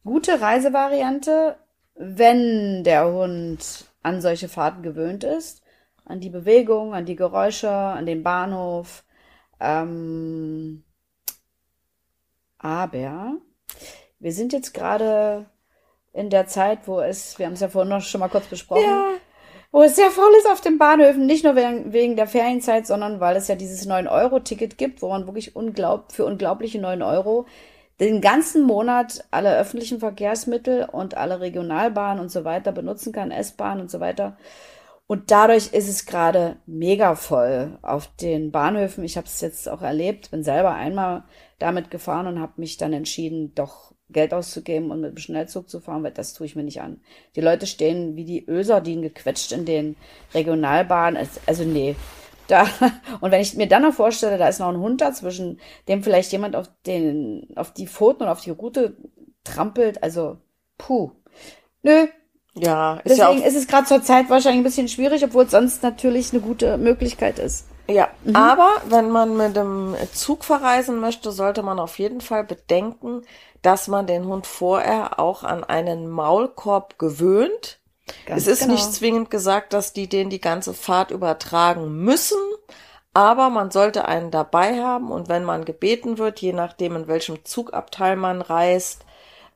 [0.03, 1.55] gute Reisevariante
[2.01, 5.61] wenn der Hund an solche Fahrten gewöhnt ist,
[6.05, 9.03] an die Bewegung, an die Geräusche, an den Bahnhof.
[9.59, 10.85] Ähm,
[12.57, 13.33] aber
[14.19, 15.45] wir sind jetzt gerade
[16.13, 18.83] in der Zeit, wo es, wir haben es ja vorhin noch schon mal kurz besprochen,
[18.83, 19.09] ja.
[19.73, 23.19] wo es sehr voll ist auf den Bahnhöfen, nicht nur wegen, wegen der Ferienzeit, sondern
[23.19, 27.45] weil es ja dieses 9-Euro-Ticket gibt, wo man wirklich unglaub, für unglaubliche 9 Euro
[27.99, 33.81] den ganzen Monat alle öffentlichen Verkehrsmittel und alle Regionalbahnen und so weiter benutzen kann, S-Bahn
[33.81, 34.37] und so weiter.
[35.07, 39.03] Und dadurch ist es gerade mega voll auf den Bahnhöfen.
[39.03, 41.23] Ich habe es jetzt auch erlebt, bin selber einmal
[41.57, 45.79] damit gefahren und habe mich dann entschieden, doch Geld auszugeben und mit dem Schnellzug zu
[45.79, 47.01] fahren, weil das tue ich mir nicht an.
[47.35, 49.95] Die Leute stehen wie die Öserdien gequetscht in den
[50.33, 51.27] Regionalbahnen.
[51.47, 51.95] Also nee,
[52.49, 52.67] da,
[53.21, 56.31] und wenn ich mir dann noch vorstelle, da ist noch ein Hund dazwischen, dem vielleicht
[56.31, 58.97] jemand auf den, auf die Pfoten und auf die Route
[59.43, 60.37] trampelt, also,
[60.77, 61.11] puh.
[61.83, 62.07] Nö.
[62.55, 65.51] Ja, ist Deswegen ja ist es gerade zur Zeit wahrscheinlich ein bisschen schwierig, obwohl es
[65.51, 67.67] sonst natürlich eine gute Möglichkeit ist.
[67.87, 68.35] Ja, mhm.
[68.35, 73.21] aber wenn man mit dem Zug verreisen möchte, sollte man auf jeden Fall bedenken,
[73.61, 77.78] dass man den Hund vorher auch an einen Maulkorb gewöhnt
[78.25, 78.73] Ganz es ist genau.
[78.73, 82.39] nicht zwingend gesagt, dass die den die ganze Fahrt übertragen müssen,
[83.13, 87.43] aber man sollte einen dabei haben und wenn man gebeten wird, je nachdem in welchem
[87.45, 89.05] Zugabteil man reist,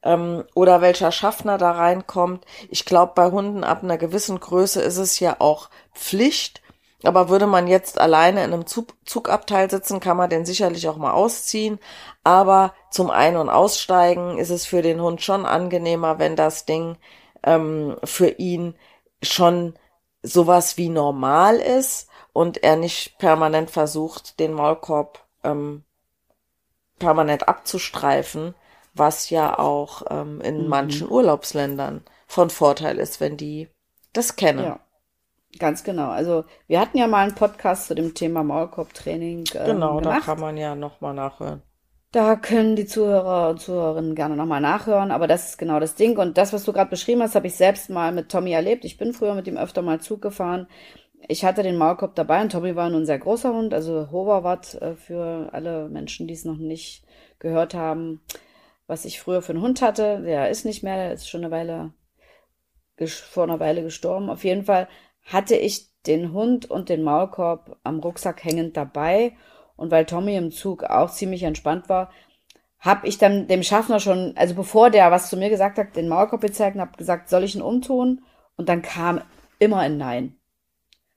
[0.04, 2.46] ähm, oder welcher Schaffner da reinkommt.
[2.70, 6.62] Ich glaube, bei Hunden ab einer gewissen Größe ist es ja auch Pflicht.
[7.06, 10.96] Aber würde man jetzt alleine in einem Zug Zugabteil sitzen, kann man den sicherlich auch
[10.96, 11.80] mal ausziehen.
[12.24, 16.96] Aber zum Ein- und Aussteigen ist es für den Hund schon angenehmer, wenn das Ding
[17.44, 18.76] ähm, für ihn
[19.22, 19.74] schon
[20.22, 25.84] sowas wie normal ist und er nicht permanent versucht, den Maulkorb ähm,
[27.00, 28.56] permanent abzustreifen,
[28.94, 30.70] was ja auch ähm, in mhm.
[30.70, 33.70] manchen Urlaubsländern von Vorteil ist, wenn die
[34.14, 34.64] das kennen.
[34.64, 34.80] Ja.
[35.60, 36.10] Ganz genau.
[36.10, 39.46] Also wir hatten ja mal einen Podcast zu dem Thema Maulkorbtraining.
[39.54, 40.22] Ähm, genau, gemacht.
[40.22, 41.62] da kann man ja nochmal nachhören.
[42.14, 46.16] Da können die Zuhörer und Zuhörerinnen gerne nochmal nachhören, aber das ist genau das Ding.
[46.20, 48.86] Und das, was du gerade beschrieben hast, habe ich selbst mal mit Tommy erlebt.
[48.86, 50.68] Ich bin früher mit ihm öfter mal Zug gefahren.
[51.28, 54.76] Ich hatte den Maulkorb dabei und Tommy war nun ein sehr großer Hund, also Hoverwatt
[54.76, 57.04] äh, für alle Menschen, die es noch nicht
[57.40, 58.22] gehört haben,
[58.86, 60.22] was ich früher für einen Hund hatte.
[60.22, 61.94] Der ist nicht mehr, der ist schon eine Weile
[63.10, 64.30] vor einer Weile gestorben.
[64.30, 64.88] Auf jeden Fall
[65.24, 69.36] hatte ich den Hund und den Maulkorb am Rucksack hängend dabei
[69.84, 72.10] und weil Tommy im Zug auch ziemlich entspannt war,
[72.80, 76.08] habe ich dann dem Schaffner schon, also bevor der was zu mir gesagt hat, den
[76.08, 78.22] Maulkorb gezeigt und habe gesagt, soll ich ihn umtun?
[78.56, 79.22] Und dann kam
[79.60, 80.38] immer ein Nein.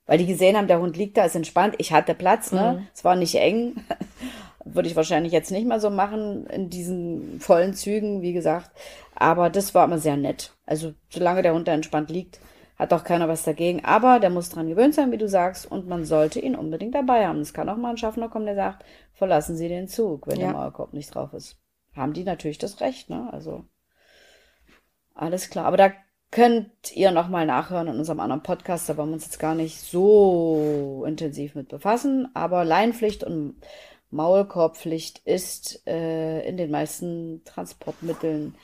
[0.05, 1.75] Weil die gesehen haben, der Hund liegt da, ist entspannt.
[1.77, 2.79] Ich hatte Platz, ne?
[2.79, 2.87] Mhm.
[2.93, 3.75] Es war nicht eng.
[4.65, 8.69] Würde ich wahrscheinlich jetzt nicht mehr so machen in diesen vollen Zügen, wie gesagt.
[9.15, 10.51] Aber das war immer sehr nett.
[10.65, 12.39] Also, solange der Hund da entspannt liegt,
[12.77, 13.83] hat auch keiner was dagegen.
[13.83, 17.27] Aber der muss dran gewöhnt sein, wie du sagst, und man sollte ihn unbedingt dabei
[17.27, 17.39] haben.
[17.39, 20.47] Es kann auch mal ein Schaffner kommen, der sagt, verlassen Sie den Zug, wenn ja.
[20.47, 21.57] der Maulkorb nicht drauf ist.
[21.95, 23.29] Haben die natürlich das Recht, ne?
[23.33, 23.65] Also
[25.15, 25.65] alles klar.
[25.65, 25.91] Aber da
[26.29, 28.87] könnt ihr noch mal nachhören in unserem anderen Podcast.
[28.87, 32.29] Da wollen wir uns jetzt gar nicht so intensiv mit befassen.
[32.35, 33.55] Aber Leinpflicht und
[34.11, 38.55] Maulkorbpflicht ist äh, in den meisten Transportmitteln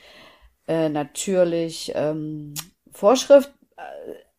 [0.68, 2.54] äh, natürlich ähm,
[2.92, 3.52] Vorschrift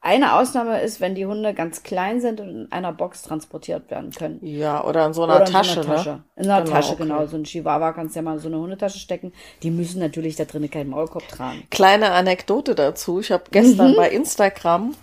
[0.01, 4.11] eine Ausnahme ist, wenn die Hunde ganz klein sind und in einer Box transportiert werden
[4.11, 4.39] können.
[4.43, 6.09] Ja, oder in so einer, in Tasche, so einer Tasche.
[6.09, 6.23] Ne?
[6.35, 7.03] In einer genau, Tasche, okay.
[7.03, 7.25] genau.
[7.25, 9.33] So ein Chihuahua kannst du ja mal in so eine Hundetasche stecken.
[9.63, 11.63] Die müssen natürlich da drinnen keinen Maulkorb tragen.
[11.71, 13.19] Kleine Anekdote dazu.
[13.19, 13.95] Ich habe gestern mhm.
[13.95, 14.93] bei Instagram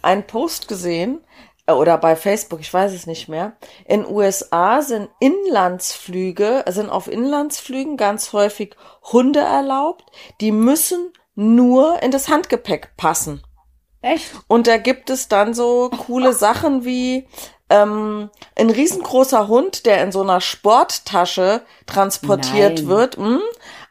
[0.00, 1.20] einen Post gesehen,
[1.66, 3.52] äh, oder bei Facebook, ich weiß es nicht mehr.
[3.84, 8.76] In USA sind Inlandsflüge, sind auf Inlandsflügen ganz häufig
[9.12, 10.04] Hunde erlaubt.
[10.40, 13.42] Die müssen nur in das Handgepäck passen.
[14.02, 14.32] Echt?
[14.48, 17.26] Und da gibt es dann so coole Sachen wie
[17.70, 22.88] ähm, ein riesengroßer Hund, der in so einer Sporttasche transportiert Nein.
[22.88, 23.18] wird.
[23.18, 23.40] Mh, hm?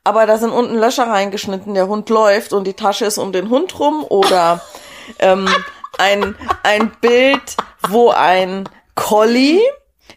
[0.03, 3.49] aber da sind unten Löcher reingeschnitten, der Hund läuft und die Tasche ist um den
[3.49, 4.05] Hund rum.
[4.07, 4.61] Oder
[5.19, 5.49] ähm,
[5.97, 9.61] ein, ein Bild, wo ein Collie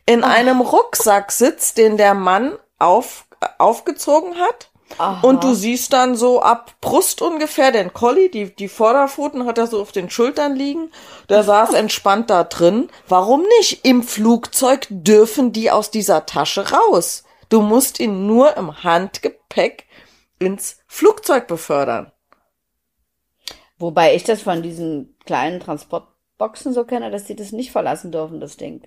[0.07, 3.27] in einem Rucksack sitzt, den der Mann auf,
[3.59, 4.71] aufgezogen hat.
[4.99, 5.27] Aha.
[5.27, 9.67] Und du siehst dann so ab Brust ungefähr den Collie, die, die Vorderpfoten hat er
[9.67, 10.91] so auf den Schultern liegen.
[11.29, 12.89] Der saß entspannt da drin.
[13.09, 13.85] Warum nicht?
[13.85, 17.25] Im Flugzeug dürfen die aus dieser Tasche raus.
[17.49, 19.87] Du musst ihn nur im Handgepäck
[20.39, 22.13] ins Flugzeug befördern.
[23.79, 28.41] Wobei ich das von diesen kleinen Transportboxen so kenne, dass die das nicht verlassen dürfen,
[28.41, 28.87] das Ding.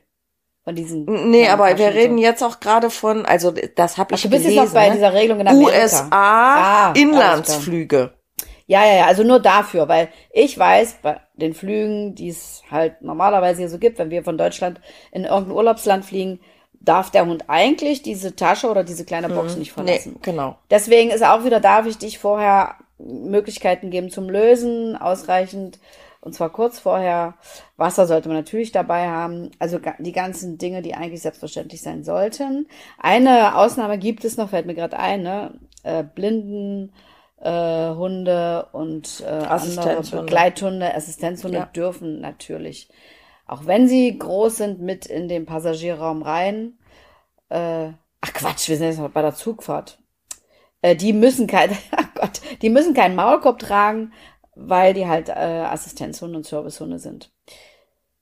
[0.68, 1.06] Von diesen.
[1.32, 2.24] Nee, aber wir reden so.
[2.24, 4.90] jetzt auch gerade von, also das habe ich Ach, du bist gelesen, jetzt noch bei
[4.90, 4.96] ne?
[4.96, 5.78] dieser Regelung in Amerika.
[5.78, 8.12] USA ah, Inlandsflüge.
[8.66, 13.02] Ja, ja, ja, also nur dafür, weil ich weiß, bei den Flügen, die es halt
[13.02, 14.82] normalerweise hier so gibt, wenn wir von Deutschland
[15.14, 16.42] in irgendein Urlaubsland fliegen,
[16.74, 19.60] darf der Hund eigentlich diese Tasche oder diese kleine Box mhm.
[19.60, 20.16] nicht verlassen.
[20.16, 20.58] Nee, genau.
[20.70, 25.80] Deswegen ist auch wieder da wichtig, vorher Möglichkeiten geben zum Lösen, ausreichend
[26.28, 27.36] und zwar kurz vorher.
[27.78, 29.50] Wasser sollte man natürlich dabei haben.
[29.60, 32.68] Also die ganzen Dinge, die eigentlich selbstverständlich sein sollten.
[33.00, 35.58] Eine Ausnahme gibt es noch, fällt mir gerade ein, ne?
[35.84, 36.92] Äh, Blinden,
[37.40, 41.66] äh, Hunde und äh, andere Begleithunde, Assistenzhunde ja.
[41.68, 42.90] dürfen natürlich,
[43.46, 46.78] auch wenn sie groß sind, mit in den Passagierraum rein.
[47.48, 49.98] Äh, ach Quatsch, wir sind jetzt noch bei der Zugfahrt.
[50.82, 54.12] Äh, die müssen kein, ach Gott, die müssen keinen Maulkorb tragen,
[54.58, 57.32] weil die halt äh, Assistenzhunde und Servicehunde sind.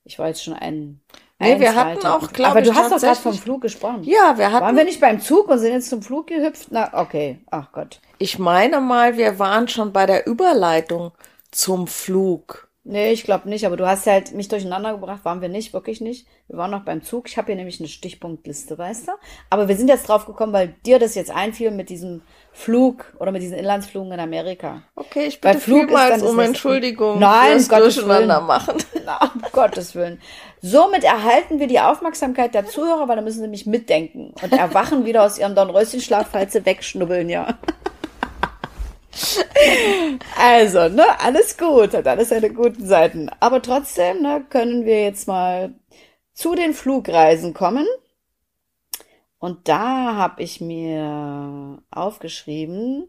[0.04, 1.02] Ich war jetzt schon ein.
[1.40, 4.04] Nee, wir hatten auch, glaube Aber du hast doch gerade vom Flug gesprochen.
[4.04, 4.66] Ja, wir hatten.
[4.66, 6.68] Waren wir nicht beim Zug und sind jetzt zum Flug gehüpft?
[6.70, 7.40] Na, okay.
[7.52, 8.00] Ach Gott.
[8.20, 11.12] Ich meine mal, wir waren schon bei der Überleitung
[11.52, 12.70] zum Flug.
[12.88, 16.02] Nee, ich glaube nicht, aber du hast halt mich durcheinander gebracht, waren wir nicht, wirklich
[16.02, 16.28] nicht.
[16.48, 17.28] Wir waren noch beim Zug.
[17.28, 19.12] Ich habe hier nämlich eine Stichpunktliste, weißt du?
[19.50, 22.22] Aber wir sind jetzt drauf gekommen, weil dir das jetzt einfiel mit diesem
[22.58, 24.82] Flug oder mit diesen Inlandsflügen in Amerika.
[24.96, 28.78] Okay, ich bitte vielmals um Entschuldigung Nein, fürs Gottes Durcheinander machen.
[29.06, 30.22] Na, um Gottes Willen.
[30.62, 35.04] Somit erhalten wir die Aufmerksamkeit der Zuhörer, weil da müssen sie nämlich mitdenken und erwachen
[35.04, 37.60] wieder aus ihrem Dornröschenschlaf, falls sie wegschnubbeln, ja.
[40.40, 43.30] Also, ne, alles gut, hat alles seine guten Seiten.
[43.42, 45.74] Aber trotzdem, ne, können wir jetzt mal
[46.34, 47.86] zu den Flugreisen kommen.
[49.46, 53.08] Und da habe ich mir aufgeschrieben,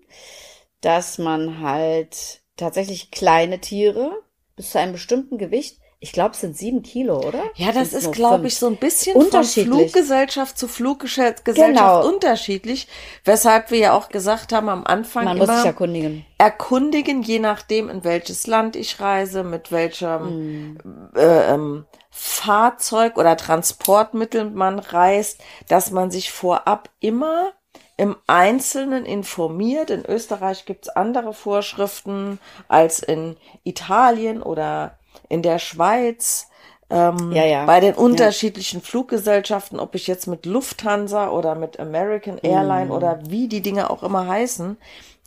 [0.82, 4.22] dass man halt tatsächlich kleine Tiere
[4.54, 7.42] bis zu einem bestimmten Gewicht ich glaube, es sind sieben Kilo, oder?
[7.54, 12.06] Ja, das ist, glaube ich, so ein bisschen von Fluggesellschaft zu Fluggesellschaft genau.
[12.06, 12.86] unterschiedlich,
[13.24, 16.26] weshalb wir ja auch gesagt haben am Anfang Man muss sich erkundigen.
[16.36, 21.10] Erkundigen, je nachdem, in welches Land ich reise, mit welchem mm.
[21.16, 21.86] äh, ähm,
[22.18, 27.52] Fahrzeug oder Transportmittel man reist, dass man sich vorab immer
[27.98, 29.90] im Einzelnen informiert.
[29.90, 34.98] In Österreich gibt's andere Vorschriften als in Italien oder
[35.28, 36.48] in der Schweiz,
[36.88, 37.66] ähm, ja, ja.
[37.66, 38.86] bei den unterschiedlichen ja.
[38.86, 42.92] Fluggesellschaften, ob ich jetzt mit Lufthansa oder mit American Airline mm.
[42.92, 44.78] oder wie die Dinge auch immer heißen,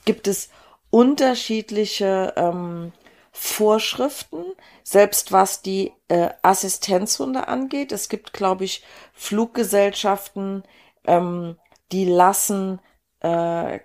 [0.06, 0.50] gibt es
[0.90, 2.94] unterschiedliche ähm,
[3.32, 4.44] Vorschriften,
[4.90, 7.92] selbst was die äh, Assistenzhunde angeht.
[7.92, 10.64] Es gibt, glaube ich, Fluggesellschaften,
[11.06, 11.58] ähm,
[11.92, 12.80] die lassen
[13.20, 13.80] äh,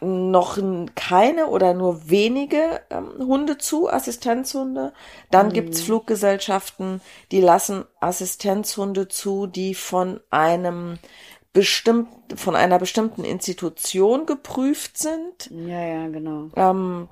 [0.00, 0.58] noch
[0.94, 4.92] keine oder nur wenige ähm, Hunde zu, Assistenzhunde.
[5.30, 5.52] Dann mhm.
[5.54, 10.98] gibt's Fluggesellschaften, die lassen Assistenzhunde zu, die von einem
[11.54, 15.50] bestimmt, von einer bestimmten Institution geprüft sind.
[15.50, 16.48] Ja, ja, genau.
[16.54, 17.08] Ähm,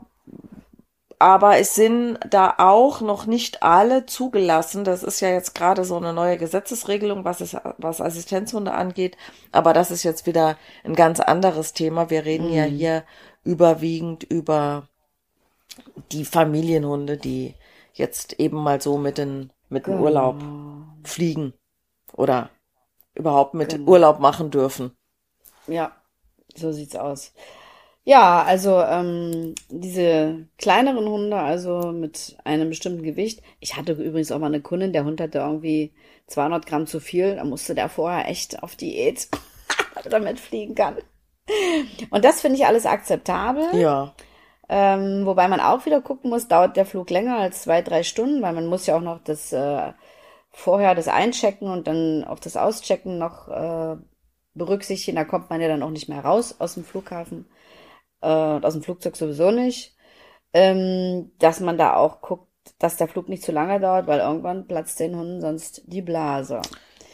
[1.21, 4.85] aber es sind da auch noch nicht alle zugelassen.
[4.85, 9.19] Das ist ja jetzt gerade so eine neue Gesetzesregelung, was es, was Assistenzhunde angeht.
[9.53, 12.09] Aber das ist jetzt wieder ein ganz anderes Thema.
[12.09, 12.55] Wir reden mhm.
[12.55, 13.05] ja hier
[13.45, 14.89] überwiegend über
[16.11, 17.55] die Familienhunde, die
[17.93, 20.05] jetzt eben mal so mit den, mit dem genau.
[20.05, 20.37] Urlaub
[21.05, 21.53] fliegen
[22.15, 22.49] oder
[23.15, 23.91] überhaupt mit genau.
[23.91, 24.97] Urlaub machen dürfen.
[25.67, 25.93] Ja,
[26.55, 27.35] so sieht's aus.
[28.05, 33.43] Ja, also ähm, diese kleineren Hunde, also mit einem bestimmten Gewicht.
[33.61, 35.93] Ich hatte übrigens auch mal eine Kundin, der Hund hatte irgendwie
[36.27, 37.37] 200 Gramm zu viel.
[37.37, 39.29] Da musste der vorher echt auf Diät,
[40.11, 40.97] damit fliegen kann.
[42.11, 43.65] Und das finde ich alles akzeptabel.
[43.75, 44.15] Ja.
[44.69, 48.41] Ähm, wobei man auch wieder gucken muss, dauert der Flug länger als zwei, drei Stunden,
[48.41, 49.93] weil man muss ja auch noch das äh,
[50.51, 53.97] vorher das Einchecken und dann auch das Auschecken noch äh,
[54.55, 55.17] berücksichtigen.
[55.17, 57.47] Da kommt man ja dann auch nicht mehr raus aus dem Flughafen
[58.23, 59.95] äh, aus dem Flugzeug sowieso nicht,
[60.53, 64.67] ähm, dass man da auch guckt, dass der Flug nicht zu lange dauert, weil irgendwann
[64.67, 66.61] platzt den Hunden sonst die Blase.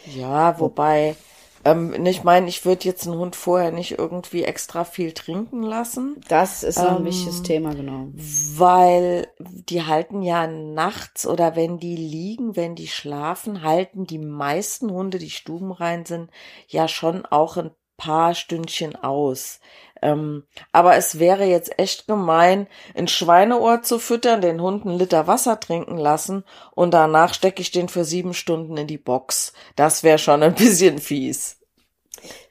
[0.06, 1.16] Ja, wobei,
[1.64, 6.20] ähm, ich meine, ich würde jetzt einen Hund vorher nicht irgendwie extra viel trinken lassen.
[6.28, 8.08] Das ist ähm, ein wichtiges Thema, genau.
[8.56, 14.90] Weil die halten ja nachts oder wenn die liegen, wenn die schlafen, halten die meisten
[14.90, 16.30] Hunde, die stubenrein sind,
[16.68, 19.60] ja schon auch ein paar Stündchen aus.
[20.02, 25.26] Ähm, aber es wäre jetzt echt gemein, ein Schweineohr zu füttern, den Hund einen Liter
[25.26, 29.52] Wasser trinken lassen und danach stecke ich den für sieben Stunden in die Box.
[29.74, 31.58] Das wäre schon ein bisschen fies.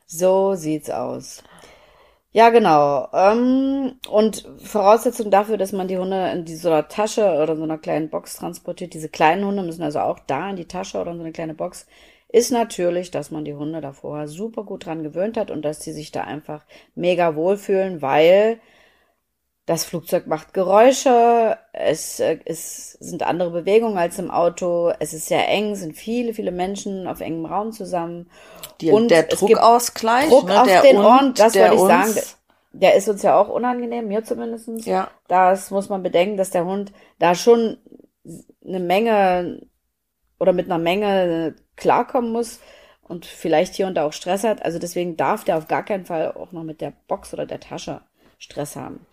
[0.08, 1.43] So sieht's aus.
[2.36, 3.08] Ja, genau.
[3.13, 7.77] Ähm, und Voraussetzung dafür, dass man die Hunde in so einer Tasche oder so einer
[7.77, 11.17] kleinen Box transportiert, diese kleinen Hunde müssen also auch da in die Tasche oder in
[11.17, 11.88] so eine kleine Box,
[12.36, 15.82] ist natürlich, dass man die Hunde da vorher super gut dran gewöhnt hat und dass
[15.82, 18.60] sie sich da einfach mega wohlfühlen, weil
[19.65, 25.28] das Flugzeug macht Geräusche, es, äh, es sind andere Bewegungen als im Auto, es ist
[25.28, 28.30] sehr eng, sind viele, viele Menschen auf engem Raum zusammen.
[28.82, 32.15] Die, und der Druckausgleich, Druck ne, auf der den Ohren, das wollte ich sagen,
[32.74, 34.86] der ist uns ja auch unangenehm, mir zumindestens.
[34.86, 35.10] Ja.
[35.30, 37.78] Das muss man bedenken, dass der Hund da schon
[38.67, 39.62] eine Menge
[40.38, 42.59] oder mit einer Menge klarkommen muss
[43.07, 44.63] und vielleicht hier und da auch Stress hat.
[44.63, 47.59] Also deswegen darf der auf gar keinen Fall auch noch mit der Box oder der
[47.59, 48.01] Tasche
[48.39, 49.05] Stress haben.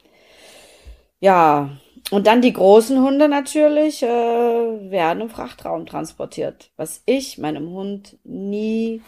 [1.20, 1.70] Ja,
[2.10, 8.16] und dann die großen Hunde natürlich äh, werden im Frachtraum transportiert, was ich meinem Hund
[8.24, 9.02] nie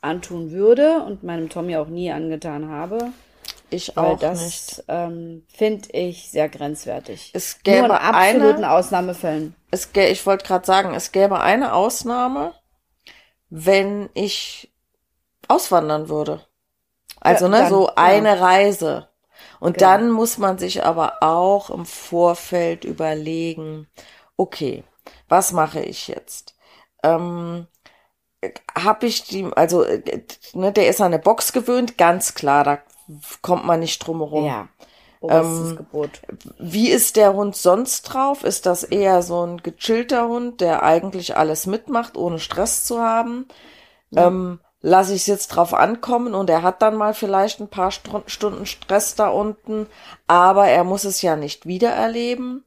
[0.00, 3.12] antun würde und meinem Tommy auch nie angetan habe.
[3.68, 4.84] Ich auch das, nicht.
[4.88, 7.30] Ähm, finde ich sehr grenzwertig.
[7.34, 9.54] Es gäbe Nur in absoluten eine, Ausnahmefällen.
[9.70, 12.52] Es gäbe, ich wollte gerade sagen, es gäbe eine Ausnahme,
[13.50, 14.72] wenn ich
[15.48, 16.46] auswandern würde.
[17.20, 17.94] Also, ja, ne, so ja.
[17.96, 19.08] eine Reise.
[19.58, 19.90] Und genau.
[19.90, 23.88] dann muss man sich aber auch im Vorfeld überlegen,
[24.36, 24.84] okay,
[25.28, 26.54] was mache ich jetzt?
[27.02, 27.66] Ähm,
[28.74, 29.84] habe ich die, also
[30.54, 32.78] ne, der ist an eine Box gewöhnt, ganz klar, da
[33.42, 34.46] kommt man nicht drum herum.
[34.46, 34.68] Ja.
[35.22, 36.22] Ähm, Gebot.
[36.58, 38.42] Wie ist der Hund sonst drauf?
[38.42, 43.46] Ist das eher so ein gechillter Hund, der eigentlich alles mitmacht, ohne Stress zu haben?
[44.10, 44.28] Ja.
[44.28, 47.90] Ähm, lasse ich es jetzt drauf ankommen und er hat dann mal vielleicht ein paar
[47.90, 49.86] Stunden Stress da unten,
[50.26, 52.64] aber er muss es ja nicht wieder erleben.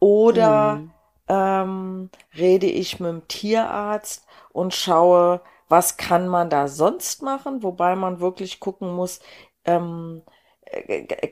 [0.00, 0.90] Oder mhm.
[1.28, 7.94] ähm, rede ich mit dem Tierarzt und schaue, was kann man da sonst machen, wobei
[7.94, 9.20] man wirklich gucken muss,
[9.64, 10.22] ähm,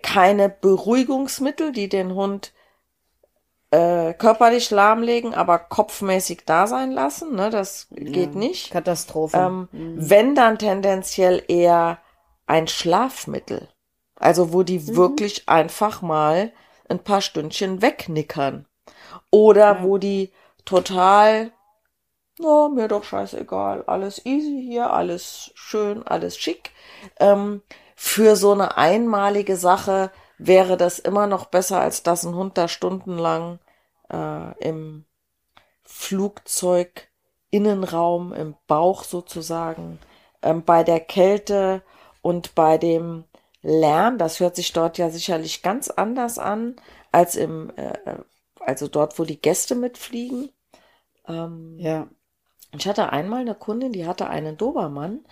[0.02, 2.52] keine Beruhigungsmittel, die den Hund
[3.70, 7.34] äh, körperlich lahmlegen, aber kopfmäßig da sein lassen.
[7.34, 7.50] Ne?
[7.50, 8.70] Das geht ja, nicht.
[8.72, 9.36] Katastrophe.
[9.36, 9.94] Ähm, mhm.
[10.10, 11.98] Wenn dann tendenziell eher
[12.46, 13.68] ein Schlafmittel.
[14.16, 14.96] Also wo die mhm.
[14.96, 16.52] wirklich einfach mal
[16.88, 18.66] ein paar Stündchen wegnickern.
[19.30, 19.82] Oder ja.
[19.82, 20.32] wo die
[20.64, 21.52] total,
[22.38, 26.72] no, mir doch scheißegal, alles easy hier, alles schön, alles schick.
[27.18, 27.62] Ähm,
[28.02, 32.66] für so eine einmalige Sache wäre das immer noch besser, als dass ein Hund da
[32.66, 33.58] stundenlang
[34.10, 35.04] äh, im
[35.82, 37.10] Flugzeug
[37.50, 39.98] Innenraum, im Bauch sozusagen,
[40.40, 41.82] ähm, bei der Kälte
[42.22, 43.24] und bei dem
[43.60, 46.76] Lärm, das hört sich dort ja sicherlich ganz anders an
[47.12, 48.16] als im, äh,
[48.60, 50.50] also dort, wo die Gäste mitfliegen.
[51.28, 52.08] Ähm, ja.
[52.74, 55.26] Ich hatte einmal eine Kundin, die hatte einen Dobermann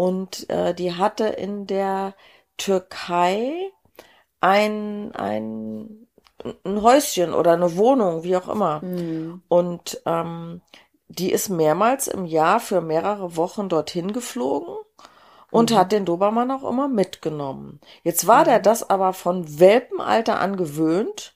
[0.00, 2.14] und äh, die hatte in der
[2.56, 3.52] Türkei
[4.40, 6.06] ein, ein,
[6.64, 8.80] ein Häuschen oder eine Wohnung, wie auch immer.
[8.82, 9.42] Mhm.
[9.48, 10.62] Und ähm,
[11.08, 14.74] die ist mehrmals im Jahr für mehrere Wochen dorthin geflogen
[15.50, 15.74] und mhm.
[15.76, 17.78] hat den Dobermann auch immer mitgenommen.
[18.02, 18.44] Jetzt war mhm.
[18.44, 21.34] der das aber von Welpenalter an gewöhnt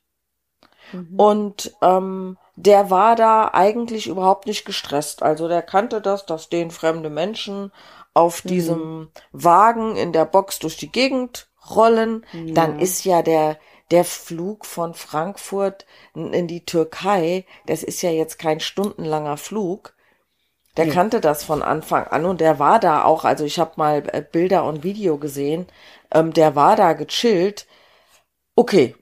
[0.90, 1.20] mhm.
[1.20, 5.22] und ähm, der war da eigentlich überhaupt nicht gestresst.
[5.22, 7.70] Also der kannte das, dass den fremde Menschen
[8.14, 8.48] auf mhm.
[8.48, 12.54] diesem Wagen in der Box durch die Gegend rollen, ja.
[12.54, 13.58] dann ist ja der,
[13.90, 15.84] der Flug von Frankfurt
[16.14, 19.94] in die Türkei, das ist ja jetzt kein stundenlanger Flug.
[20.76, 20.92] Der ja.
[20.92, 24.22] kannte das von Anfang an und der war da auch, also ich habe mal äh,
[24.22, 25.66] Bilder und Video gesehen,
[26.10, 27.66] ähm, der war da gechillt.
[28.56, 28.96] Okay,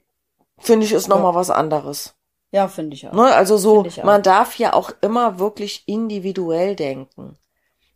[0.59, 1.15] finde ich ist ja.
[1.15, 2.15] noch mal was anderes.
[2.51, 3.13] Ja, finde ich auch.
[3.13, 3.33] Ne?
[3.33, 7.39] Also so, man darf ja auch immer wirklich individuell denken.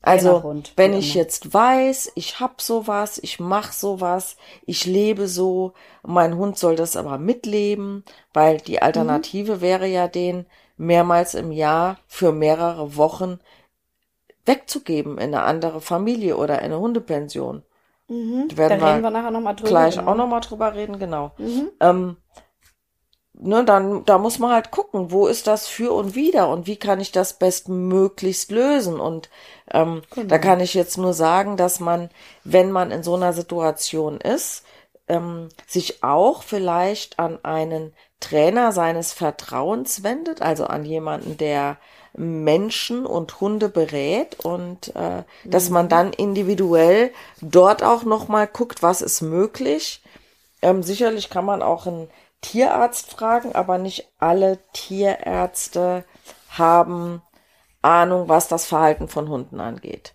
[0.07, 1.23] Also, wenn ich immer.
[1.23, 6.95] jetzt weiß, ich hab sowas, ich mach sowas, ich lebe so, mein Hund soll das
[6.95, 8.03] aber mitleben,
[8.33, 9.61] weil die Alternative mhm.
[9.61, 10.45] wäre ja den
[10.77, 13.39] mehrmals im Jahr für mehrere Wochen
[14.45, 17.63] wegzugeben in eine andere Familie oder in eine Hundepension.
[18.07, 18.47] Mhm.
[18.55, 19.69] Da reden wir, wir nachher nochmal drüber.
[19.69, 20.11] Gleich genau.
[20.11, 21.31] auch nochmal drüber reden, genau.
[21.37, 21.69] Mhm.
[21.81, 22.17] Ähm,
[23.39, 26.77] ne, dann, da muss man halt gucken, wo ist das für und wieder und wie
[26.77, 28.99] kann ich das bestmöglichst lösen.
[28.99, 29.29] Und
[29.71, 30.27] ähm, genau.
[30.27, 32.09] da kann ich jetzt nur sagen, dass man,
[32.43, 34.63] wenn man in so einer Situation ist,
[35.07, 41.77] ähm, sich auch vielleicht an einen Trainer seines Vertrauens wendet, also an jemanden, der
[42.13, 45.23] Menschen und Hunde berät und äh, mhm.
[45.45, 45.89] dass man mhm.
[45.89, 47.11] dann individuell
[47.41, 50.01] dort auch noch mal guckt, was ist möglich.
[50.63, 52.09] Ähm, sicherlich kann man auch ein
[52.41, 56.05] Tierarzt fragen, aber nicht alle Tierärzte
[56.49, 57.21] haben
[57.81, 60.13] Ahnung, was das Verhalten von Hunden angeht.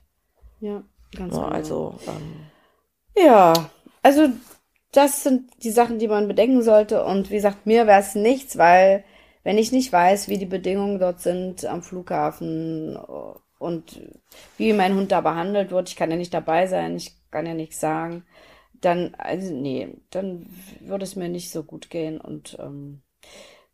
[0.61, 0.83] Ja,
[1.17, 1.55] ganz ja, genau.
[1.55, 2.47] Also, ähm,
[3.17, 3.53] ja,
[4.03, 4.29] also
[4.93, 7.05] das sind die Sachen, die man bedenken sollte.
[7.05, 9.05] Und wie gesagt, mir wäre es nichts, weil
[9.43, 12.97] wenn ich nicht weiß, wie die Bedingungen dort sind am Flughafen
[13.59, 14.01] und
[14.59, 17.55] wie mein Hund da behandelt wird, ich kann ja nicht dabei sein, ich kann ja
[17.55, 18.25] nichts sagen,
[18.85, 20.47] dann, also nee, dann
[20.81, 23.03] würde es mir nicht so gut gehen und ähm,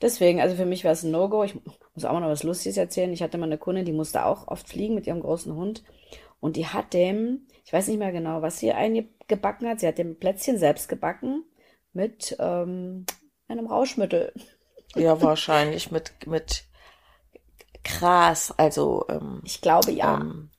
[0.01, 1.45] deswegen, also für mich wäre es ein No-Go.
[1.45, 1.55] Ich
[1.95, 3.13] muss auch noch was Lustiges erzählen.
[3.13, 5.83] Ich hatte mal eine Kundin, die musste auch oft fliegen mit ihrem großen Hund
[6.41, 9.99] und die hat dem, ich weiß nicht mehr genau, was sie eingebacken hat, sie hat
[9.99, 11.45] dem Plätzchen selbst gebacken
[11.93, 13.07] mit ähm,
[13.49, 14.33] einem Rauschmittel.
[14.95, 16.65] Ja, wahrscheinlich mit, mit
[17.85, 20.21] Gras, also ähm, ich glaube ja.
[20.21, 20.51] Ähm,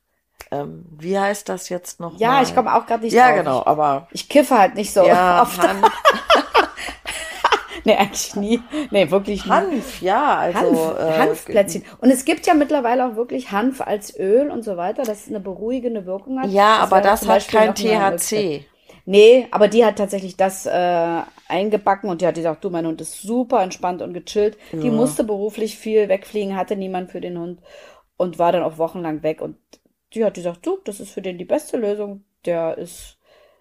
[0.51, 2.19] ähm, wie heißt das jetzt noch?
[2.19, 2.43] Ja, mal?
[2.43, 3.37] ich komme auch gerade nicht Ja, drauf.
[3.37, 4.07] genau, aber.
[4.11, 5.61] Ich kiffe halt nicht so ja, oft.
[5.61, 5.81] Hanf.
[7.85, 8.61] nee, eigentlich nie.
[8.91, 9.51] Nee, wirklich nie.
[9.51, 10.59] Hanf, ja, also.
[10.59, 11.85] Hanf, äh, Hanfplätzchen.
[12.01, 15.39] Und es gibt ja mittlerweile auch wirklich Hanf als Öl und so weiter, das eine
[15.39, 16.49] beruhigende Wirkung hat.
[16.49, 18.65] Ja, das aber das hat kein THC.
[19.05, 23.01] Nee, aber die hat tatsächlich das äh, eingebacken und die hat gesagt, du, mein Hund
[23.01, 24.55] ist super entspannt und gechillt.
[24.71, 24.81] Ja.
[24.81, 27.59] Die musste beruflich viel wegfliegen, hatte niemand für den Hund
[28.17, 29.41] und war dann auch wochenlang weg.
[29.41, 29.57] Und
[30.13, 32.23] die hat gesagt, du, das ist für den die beste Lösung.
[32.45, 33.17] Der ist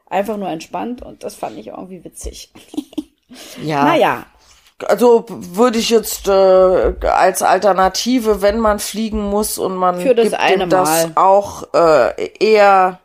[0.07, 2.53] einfach nur entspannt und das fand ich irgendwie witzig.
[3.63, 3.85] ja.
[3.85, 4.27] Naja.
[4.87, 10.33] Also würde ich jetzt äh, als Alternative, wenn man fliegen muss und man für das
[10.35, 13.01] eine das auch äh, eher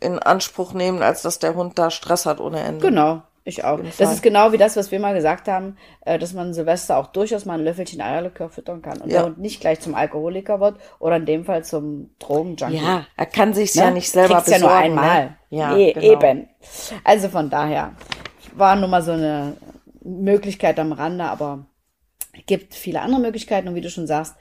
[0.00, 2.86] in Anspruch nehmen, als dass der Hund da Stress hat ohne Ende.
[2.86, 3.22] Genau.
[3.46, 3.78] Ich auch.
[3.98, 5.76] Das ist genau wie das, was wir mal gesagt haben,
[6.06, 9.18] äh, dass man Silvester auch durchaus mal ein Löffelchen Eierlikör füttern kann und ja.
[9.18, 12.78] der Hund nicht gleich zum Alkoholiker wird oder in dem Fall zum Drogenjunkie.
[12.78, 13.82] Ja, er kann sich's ne?
[13.82, 14.64] ja nicht selber Kriegt's besorgen.
[14.64, 15.24] ja nur einmal.
[15.24, 15.36] Ne?
[15.50, 16.12] Ja, e genau.
[16.12, 16.48] eben.
[17.04, 17.92] Also von daher
[18.54, 19.58] war nur mal so eine
[20.02, 21.66] Möglichkeit am Rande, aber
[22.46, 24.36] gibt viele andere Möglichkeiten und wie du schon sagst,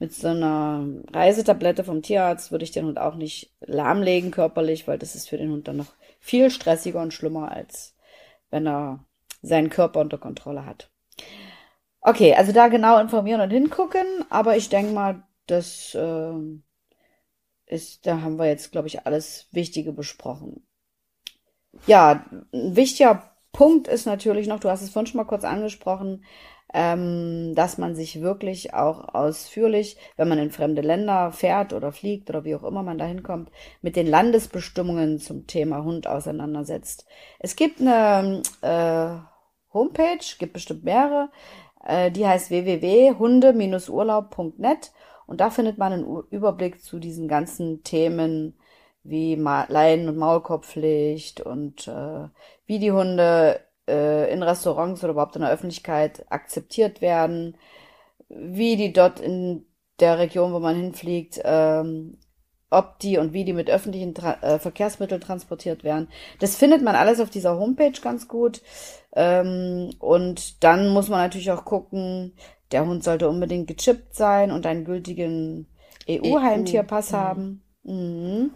[0.00, 4.98] mit so einer Reisetablette vom Tierarzt würde ich den Hund auch nicht lahmlegen körperlich, weil
[4.98, 7.94] das ist für den Hund dann noch viel stressiger und schlimmer als
[8.50, 9.04] wenn er
[9.42, 10.90] seinen Körper unter Kontrolle hat.
[12.00, 16.32] Okay, also da genau informieren und hingucken, aber ich denke mal, das äh,
[17.66, 20.66] ist, da haben wir jetzt, glaube ich, alles Wichtige besprochen.
[21.86, 26.24] Ja, ein wichtiger Punkt ist natürlich noch, du hast es vorhin schon mal kurz angesprochen,
[26.74, 32.28] ähm, dass man sich wirklich auch ausführlich, wenn man in fremde Länder fährt oder fliegt
[32.28, 33.50] oder wie auch immer man da hinkommt,
[33.80, 37.06] mit den Landesbestimmungen zum Thema Hund auseinandersetzt.
[37.38, 39.08] Es gibt eine äh,
[39.72, 41.30] Homepage, gibt bestimmt mehrere,
[41.84, 44.92] äh, die heißt www.hunde-urlaub.net
[45.26, 48.58] und da findet man einen Überblick zu diesen ganzen Themen
[49.04, 52.28] wie Leiden- und Maulkorbpflicht und äh,
[52.66, 57.56] wie die Hunde äh, in Restaurants oder überhaupt in der Öffentlichkeit akzeptiert werden,
[58.28, 59.66] wie die dort in
[60.00, 62.18] der Region, wo man hinfliegt, ähm,
[62.70, 66.08] ob die und wie die mit öffentlichen Tra äh, Verkehrsmitteln transportiert werden.
[66.38, 68.60] Das findet man alles auf dieser Homepage ganz gut.
[69.16, 72.34] Ähm, und dann muss man natürlich auch gucken,
[72.72, 75.66] der Hund sollte unbedingt gechippt sein und einen gültigen
[76.08, 77.16] EU-Heimtierpass EU.
[77.16, 77.20] Mhm.
[77.20, 77.62] haben.
[77.84, 78.50] Mhm.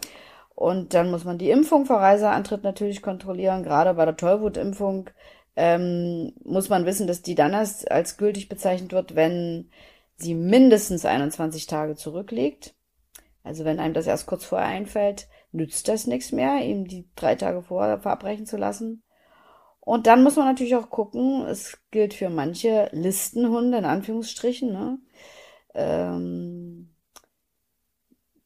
[0.62, 3.64] Und dann muss man die Impfung vor Reiseantritt natürlich kontrollieren.
[3.64, 5.10] Gerade bei der Tollwutimpfung
[5.56, 9.70] ähm, muss man wissen, dass die dann erst als gültig bezeichnet wird, wenn
[10.14, 12.76] sie mindestens 21 Tage zurückliegt.
[13.42, 17.34] Also wenn einem das erst kurz vorher einfällt, nützt das nichts mehr, ihm die drei
[17.34, 19.02] Tage vorher verabreichen zu lassen.
[19.80, 24.98] Und dann muss man natürlich auch gucken, es gilt für manche Listenhunde in Anführungsstrichen, ne?
[25.74, 26.91] Ähm,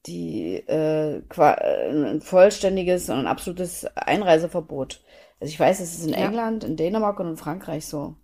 [0.07, 5.01] die äh, ein vollständiges und ein absolutes Einreiseverbot.
[5.39, 6.25] Also ich weiß, es ist in ja.
[6.25, 8.15] England, in Dänemark und in Frankreich so.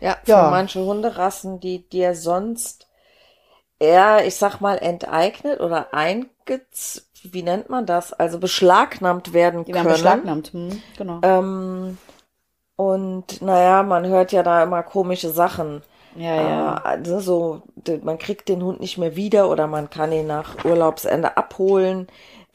[0.00, 0.50] Ja, für ja.
[0.50, 2.88] manche Hunderassen, die dir sonst
[3.78, 8.12] eher, ich sag mal, enteignet oder eingez, wie nennt man das?
[8.12, 9.84] Also beschlagnahmt werden die können.
[9.84, 11.20] Werden beschlagnahmt, hm, genau.
[11.22, 11.98] Ähm,
[12.76, 15.82] und naja, man hört ja da immer komische Sachen.
[16.16, 16.76] Ja, ja.
[16.76, 17.62] Äh, also so,
[18.02, 22.08] man kriegt den Hund nicht mehr wieder oder man kann ihn nach Urlaubsende abholen,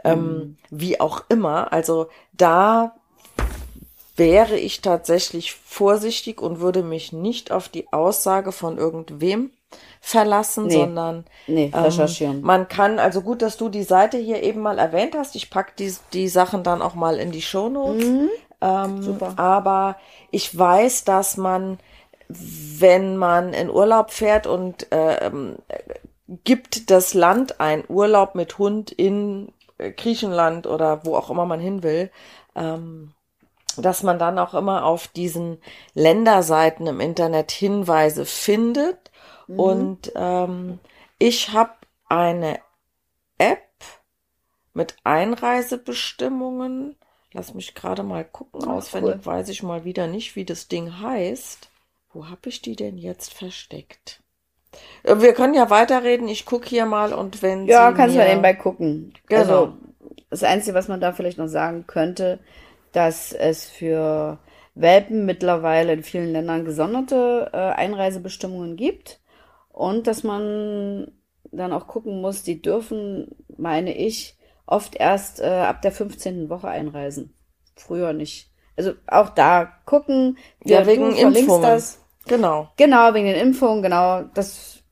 [0.04, 0.58] ähm, mhm.
[0.70, 1.74] wie auch immer.
[1.74, 2.94] Also da
[4.16, 9.52] wäre ich tatsächlich vorsichtig und würde mich nicht auf die Aussage von irgendwem
[10.02, 12.38] verlassen, nee, sondern nee, recherchieren.
[12.38, 15.36] Ähm, man kann, also gut, dass du die Seite hier eben mal erwähnt hast.
[15.36, 18.06] Ich pack die, die Sachen dann auch mal in die Shownotes.
[18.06, 18.30] Mhm.
[18.62, 19.34] Ähm, Super.
[19.38, 19.98] Aber
[20.32, 21.80] ich weiß, dass man
[22.30, 25.32] wenn man in Urlaub fährt und äh,
[26.44, 31.60] gibt das Land ein Urlaub mit Hund in äh, Griechenland oder wo auch immer man
[31.60, 32.12] hin will,
[32.56, 33.14] ähm,
[33.78, 35.60] dass man dann auch immer auf diesen
[35.94, 39.12] Länderseiten im Internet Hinweise findet.
[39.48, 39.60] Mhm.
[39.60, 40.80] Und ähm,
[41.20, 41.74] ich habe
[42.10, 42.60] eine
[43.38, 43.64] App
[44.74, 46.96] mit Einreisebestimmungen.
[47.34, 48.68] Lass mich gerade mal gucken.
[48.68, 49.26] Auswendig cool.
[49.26, 51.70] weiß ich mal wieder nicht, wie das Ding heißt.
[52.18, 54.24] Wo habe ich die denn jetzt versteckt?
[55.04, 56.28] Äh, wir können ja weiterreden.
[56.28, 59.14] Ich gucke hier mal und wenn Ja, kannst du nebenbei gucken.
[59.28, 59.40] Genau.
[59.40, 59.74] Also,
[60.32, 62.40] das Einzige, was man da vielleicht noch sagen könnte,
[62.94, 64.40] dass es für
[64.74, 69.22] Welpen mittlerweile in vielen Ländern gesonderte äh, Einreisebestimmungen gibt
[69.70, 71.12] und dass man
[71.52, 76.50] dann auch gucken muss, die dürfen, meine ich, oft erst äh, ab der 15.
[76.50, 77.36] Woche einreisen.
[77.76, 78.50] Früher nicht.
[78.76, 80.40] Also auch da gucken.
[80.64, 81.62] Ja, wegen Impfungen.
[81.62, 82.00] Das.
[82.28, 82.70] Genau.
[82.78, 84.24] Genau, wegen den Impfungen, genau.
[84.34, 84.84] Das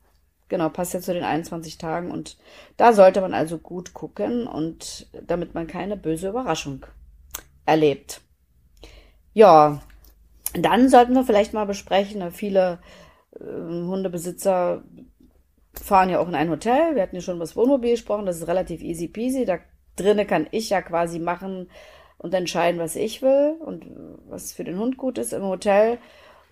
[0.47, 2.37] genau passt ja zu den 21 Tagen und
[2.77, 6.85] da sollte man also gut gucken und damit man keine böse Überraschung
[7.65, 8.21] erlebt.
[9.33, 9.81] Ja,
[10.53, 12.79] dann sollten wir vielleicht mal besprechen, viele
[13.39, 14.83] äh, Hundebesitzer
[15.73, 16.95] fahren ja auch in ein Hotel.
[16.95, 19.45] Wir hatten ja schon über das Wohnmobil gesprochen, das ist relativ easy peasy.
[19.45, 19.57] Da
[19.97, 21.69] drinnen kann ich ja quasi machen
[22.17, 23.85] und entscheiden, was ich will und
[24.27, 25.33] was für den Hund gut ist.
[25.33, 25.97] Im Hotel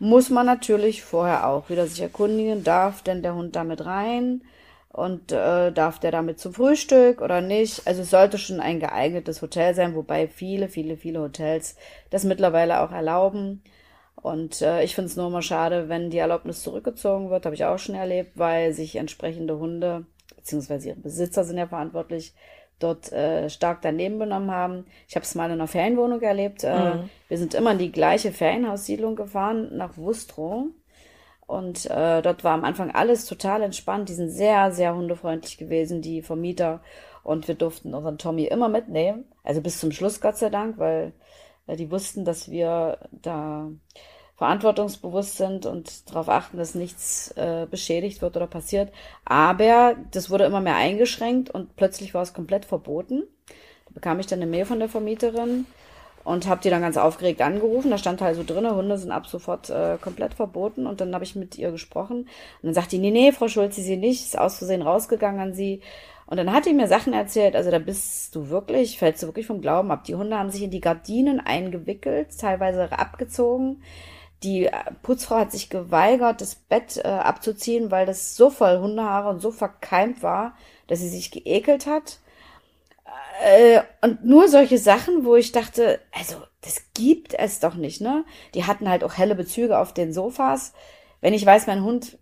[0.03, 4.41] muss man natürlich vorher auch wieder sich erkundigen, darf denn der Hund damit rein
[4.89, 7.87] und äh, darf der damit zum Frühstück oder nicht.
[7.87, 11.77] Also es sollte schon ein geeignetes Hotel sein, wobei viele, viele, viele Hotels
[12.09, 13.63] das mittlerweile auch erlauben.
[14.17, 17.63] Und äh, ich finde es nur mal schade, wenn die Erlaubnis zurückgezogen wird, habe ich
[17.63, 22.33] auch schon erlebt, weil sich entsprechende Hunde, beziehungsweise ihre Besitzer sind ja verantwortlich,
[22.83, 24.85] dort äh, stark daneben benommen haben.
[25.07, 26.63] Ich habe es mal in einer Ferienwohnung erlebt.
[26.63, 27.09] Äh, mhm.
[27.27, 30.65] Wir sind immer in die gleiche Ferienhaussiedlung gefahren, nach Wustrow.
[31.45, 34.09] Und äh, dort war am Anfang alles total entspannt.
[34.09, 36.81] Die sind sehr, sehr hundefreundlich gewesen, die Vermieter.
[37.23, 39.25] Und wir durften unseren Tommy immer mitnehmen.
[39.43, 41.13] Also bis zum Schluss, Gott sei Dank, weil
[41.67, 43.69] äh, die wussten, dass wir da
[44.43, 48.91] verantwortungsbewusst sind und darauf achten, dass nichts äh, beschädigt wird oder passiert.
[49.23, 53.23] Aber das wurde immer mehr eingeschränkt und plötzlich war es komplett verboten.
[53.47, 55.65] Da bekam ich dann eine Mail von der Vermieterin
[56.25, 57.89] und habe die dann ganz aufgeregt angerufen.
[57.89, 60.87] Da stand halt so drin, Hunde sind ab sofort äh, komplett verboten.
[60.87, 62.23] Und dann habe ich mit ihr gesprochen.
[62.23, 62.27] Und
[62.63, 65.79] dann sagt die, nee, nee, Frau Schulze, sie nicht, ist aus Versehen rausgegangen an sie.
[66.25, 69.47] Und dann hat die mir Sachen erzählt, also da bist du wirklich, fällst du wirklich
[69.47, 70.03] vom Glauben ab.
[70.03, 73.81] Die Hunde haben sich in die Gardinen eingewickelt, teilweise abgezogen.
[74.43, 74.69] Die
[75.01, 79.51] Putzfrau hat sich geweigert, das Bett äh, abzuziehen, weil das so voll Hundehaare und so
[79.51, 80.55] verkeimt war,
[80.87, 82.19] dass sie sich geekelt hat.
[83.43, 88.25] Äh, und nur solche Sachen, wo ich dachte, also das gibt es doch nicht, ne?
[88.53, 90.73] Die hatten halt auch helle Bezüge auf den Sofas.
[91.21, 92.17] Wenn ich weiß, mein Hund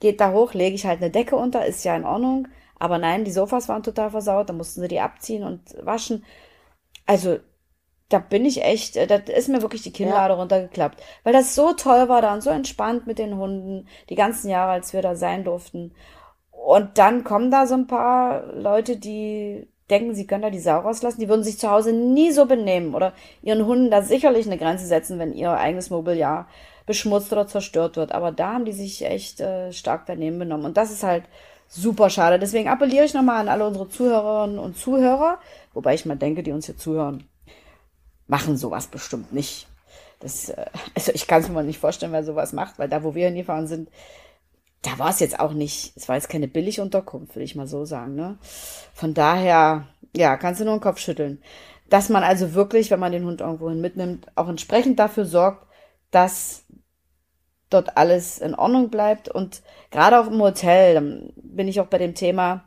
[0.00, 2.48] geht da hoch, lege ich halt eine Decke unter, ist ja in Ordnung.
[2.78, 6.24] Aber nein, die Sofas waren total versaut, da mussten sie die abziehen und waschen.
[7.06, 7.38] Also,
[8.08, 10.40] da bin ich echt, äh, da ist mir wirklich die Kinnlade ja.
[10.40, 11.02] runtergeklappt.
[11.24, 14.72] Weil das so toll war da und so entspannt mit den Hunden, die ganzen Jahre,
[14.72, 15.92] als wir da sein durften.
[16.50, 20.78] Und dann kommen da so ein paar Leute, die denken, sie können da die Sau
[20.80, 21.20] rauslassen.
[21.20, 24.86] Die würden sich zu Hause nie so benehmen oder ihren Hunden da sicherlich eine Grenze
[24.86, 26.48] setzen, wenn ihr eigenes Mobiliar
[26.86, 28.12] beschmutzt oder zerstört wird.
[28.12, 30.66] Aber da haben die sich echt äh, stark daneben benommen.
[30.66, 31.24] Und das ist halt
[31.68, 32.38] super schade.
[32.38, 35.38] Deswegen appelliere ich nochmal an alle unsere Zuhörerinnen und Zuhörer,
[35.74, 37.27] wobei ich mal denke, die uns hier zuhören,
[38.28, 39.66] machen sowas bestimmt nicht.
[40.20, 43.14] Das, äh, also ich kann es mir nicht vorstellen, wer sowas macht, weil da, wo
[43.14, 43.88] wir hingefahren sind,
[44.82, 47.84] da war es jetzt auch nicht, es war jetzt keine Billigunterkunft, will ich mal so
[47.84, 48.14] sagen.
[48.14, 48.38] Ne?
[48.94, 51.42] Von daher, ja, kannst du nur den Kopf schütteln.
[51.88, 55.66] Dass man also wirklich, wenn man den Hund irgendwohin mitnimmt, auch entsprechend dafür sorgt,
[56.10, 56.64] dass
[57.70, 59.28] dort alles in Ordnung bleibt.
[59.28, 62.64] Und gerade auch im Hotel, dann bin ich auch bei dem Thema,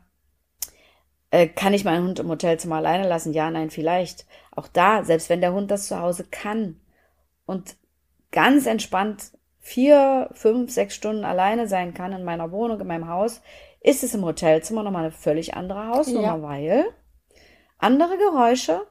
[1.30, 3.32] äh, kann ich meinen Hund im Hotelzimmer alleine lassen?
[3.32, 4.26] Ja, nein, vielleicht.
[4.54, 6.80] Auch da, selbst wenn der Hund das zu Hause kann
[7.46, 7.76] und
[8.30, 13.40] ganz entspannt vier, fünf, sechs Stunden alleine sein kann in meiner Wohnung, in meinem Haus,
[13.80, 16.42] ist es im Hotelzimmer nochmal eine völlig andere Hausnummer, ja.
[16.42, 16.84] weil
[17.78, 18.86] andere Geräusche,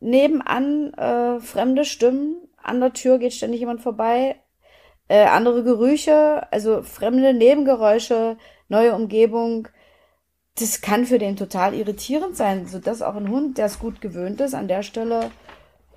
[0.00, 4.36] nebenan äh, fremde Stimmen, an der Tür geht ständig jemand vorbei,
[5.08, 8.36] äh, andere Gerüche, also fremde Nebengeräusche,
[8.68, 9.68] neue Umgebung.
[10.58, 14.40] Das kann für den total irritierend sein, sodass auch ein Hund, der es gut gewöhnt
[14.40, 15.30] ist, an der Stelle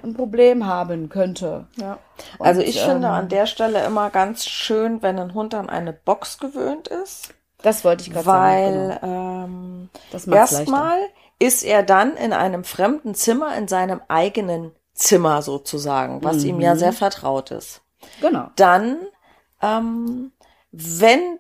[0.04, 1.68] ein Problem haben könnte.
[1.78, 2.00] Ja.
[2.38, 5.70] Und, also ich ähm, finde an der Stelle immer ganz schön, wenn ein Hund an
[5.70, 7.34] eine Box gewöhnt ist.
[7.62, 9.00] Das wollte ich gerade sagen.
[9.00, 9.46] Weil genau.
[9.46, 10.98] ähm, erstmal
[11.40, 16.50] ist er dann in einem fremden Zimmer, in seinem eigenen Zimmer sozusagen, was mhm.
[16.50, 16.80] ihm ja mhm.
[16.80, 17.82] sehr vertraut ist.
[18.20, 18.50] Genau.
[18.56, 18.98] Dann,
[19.62, 20.32] ähm,
[20.72, 21.40] wenn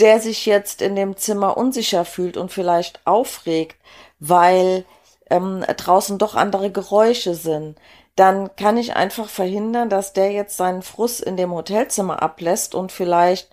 [0.00, 3.76] der sich jetzt in dem Zimmer unsicher fühlt und vielleicht aufregt,
[4.18, 4.84] weil
[5.30, 7.78] ähm, draußen doch andere Geräusche sind,
[8.16, 12.92] dann kann ich einfach verhindern, dass der jetzt seinen Frust in dem Hotelzimmer ablässt und
[12.92, 13.50] vielleicht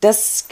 [0.00, 0.48] das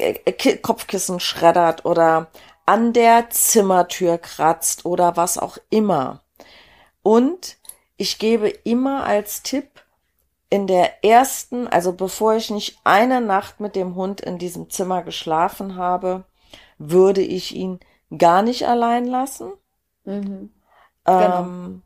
[0.63, 2.29] Kopfkissen schreddert oder
[2.67, 6.23] an der Zimmertür kratzt oder was auch immer.
[7.03, 7.57] Und
[7.97, 9.69] ich gebe immer als Tipp
[10.51, 15.03] in der ersten, also bevor ich nicht eine Nacht mit dem Hund in diesem Zimmer
[15.03, 16.25] geschlafen habe,
[16.79, 17.81] würde ich ihn
[18.17, 19.53] gar nicht allein lassen.
[20.05, 20.51] Mhm.
[21.05, 21.41] Genau.
[21.41, 21.83] Ähm,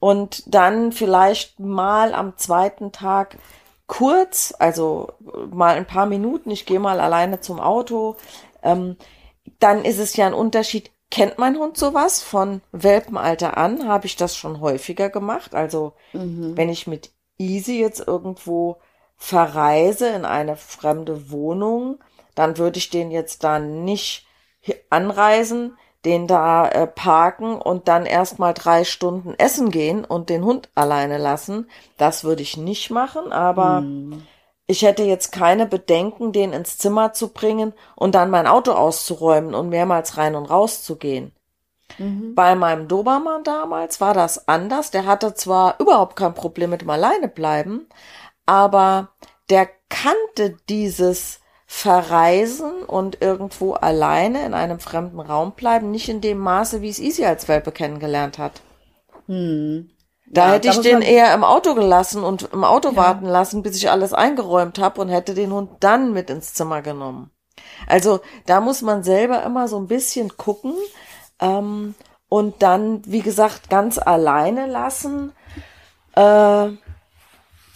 [0.00, 3.38] und dann vielleicht mal am zweiten Tag
[3.86, 5.08] kurz, also
[5.50, 8.16] mal ein paar Minuten, ich gehe mal alleine zum Auto,
[8.62, 8.96] ähm,
[9.60, 10.90] dann ist es ja ein Unterschied.
[11.10, 13.88] Kennt mein Hund sowas von Welpenalter an?
[13.88, 15.54] Habe ich das schon häufiger gemacht?
[15.54, 16.56] Also mhm.
[16.56, 18.78] wenn ich mit Easy jetzt irgendwo
[19.16, 21.98] verreise in eine fremde Wohnung,
[22.34, 24.26] dann würde ich den jetzt da nicht
[24.90, 30.68] anreisen, den da äh, parken und dann erstmal drei Stunden essen gehen und den Hund
[30.74, 31.70] alleine lassen.
[31.96, 34.26] Das würde ich nicht machen, aber mm.
[34.66, 39.54] ich hätte jetzt keine Bedenken, den ins Zimmer zu bringen und dann mein Auto auszuräumen
[39.54, 41.32] und mehrmals rein und raus zu gehen.
[41.98, 42.34] Mhm.
[42.34, 44.90] Bei meinem Dobermann damals war das anders.
[44.90, 47.88] Der hatte zwar überhaupt kein Problem mit dem Alleinebleiben,
[48.46, 49.08] aber
[49.50, 56.38] der kannte dieses verreisen und irgendwo alleine in einem fremden Raum bleiben, nicht in dem
[56.38, 58.62] Maße, wie es Easy als Welpe kennengelernt hat.
[59.26, 59.90] Hm.
[60.26, 62.96] Da ja, hätte ich den eher im Auto gelassen und im Auto ja.
[62.96, 66.82] warten lassen, bis ich alles eingeräumt habe und hätte den Hund dann mit ins Zimmer
[66.82, 67.30] genommen.
[67.86, 70.74] Also da muss man selber immer so ein bisschen gucken
[71.40, 71.94] ähm,
[72.28, 75.32] und dann, wie gesagt, ganz alleine lassen.
[76.16, 76.68] Äh,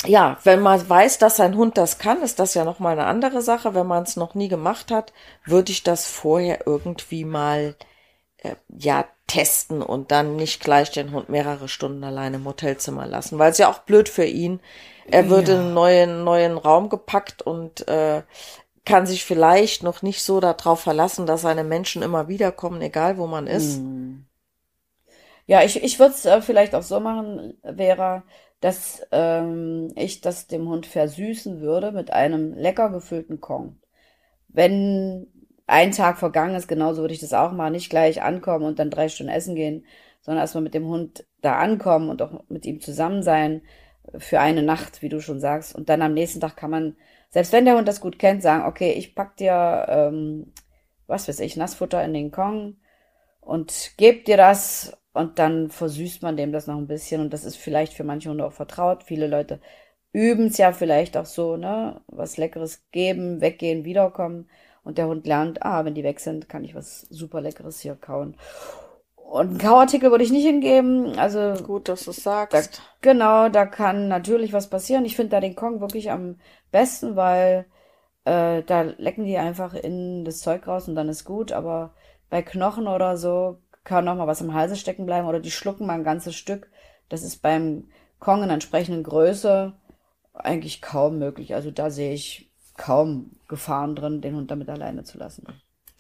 [0.07, 3.07] ja, wenn man weiß, dass sein Hund das kann, ist das ja noch mal eine
[3.07, 3.75] andere Sache.
[3.75, 5.13] Wenn man es noch nie gemacht hat,
[5.45, 7.75] würde ich das vorher irgendwie mal
[8.39, 13.39] äh, ja testen und dann nicht gleich den Hund mehrere Stunden alleine im Hotelzimmer lassen,
[13.39, 14.61] weil es ja auch blöd für ihn.
[15.11, 15.55] Er wird ja.
[15.55, 18.23] in einen neuen neuen Raum gepackt und äh,
[18.89, 23.26] kann sich vielleicht noch nicht so darauf verlassen, dass seine Menschen immer wiederkommen, egal wo
[23.26, 23.78] man ist.
[23.78, 24.24] Mm.
[25.47, 28.24] Ja, ich, ich würde es äh, vielleicht auch so machen, Vera,
[28.61, 33.76] dass ähm, ich das dem Hund versüßen würde mit einem lecker gefüllten Kong.
[34.49, 35.26] Wenn
[35.66, 37.72] ein Tag vergangen ist, genauso würde ich das auch machen.
[37.72, 39.84] Nicht gleich ankommen und dann drei Stunden essen gehen,
[40.22, 43.62] sondern erstmal mit dem Hund da ankommen und auch mit ihm zusammen sein
[44.16, 45.74] für eine Nacht, wie du schon sagst.
[45.74, 46.97] Und dann am nächsten Tag kann man,
[47.31, 50.53] selbst wenn der Hund das gut kennt, sagen, okay, ich pack dir, ähm,
[51.07, 52.76] was weiß ich, Nassfutter in den Kong
[53.41, 57.45] und geb dir das und dann versüßt man dem das noch ein bisschen und das
[57.45, 59.03] ist vielleicht für manche Hunde auch vertraut.
[59.05, 59.61] Viele Leute
[60.12, 64.49] üben es ja vielleicht auch so, ne, was Leckeres geben, weggehen, wiederkommen
[64.85, 67.95] und der Hund lernt, ah, wenn die weg sind, kann ich was super Leckeres hier
[67.97, 68.37] kauen.
[69.29, 71.18] Und einen Kauartikel würde ich nicht hingeben.
[71.18, 72.79] Also gut, dass du sagst.
[72.79, 75.05] Da, genau, da kann natürlich was passieren.
[75.05, 76.37] Ich finde da den Kong wirklich am
[76.70, 77.66] besten, weil
[78.24, 81.53] äh, da lecken die einfach in das Zeug raus und dann ist gut.
[81.53, 81.93] Aber
[82.31, 85.87] bei Knochen oder so kann noch mal was im Halse stecken bleiben oder die schlucken
[85.87, 86.70] mal ein ganzes Stück.
[87.11, 87.89] Das ist beim
[88.20, 89.74] Kong in entsprechenden Größe
[90.33, 91.55] eigentlich kaum möglich.
[91.55, 95.47] Also da sehe ich kaum Gefahren drin, den Hund damit alleine zu lassen.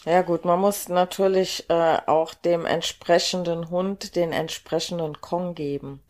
[0.04, 6.00] Ja gut, man muss natürlich äh, auch dem entsprechenden Hund den entsprechenden Kong geben.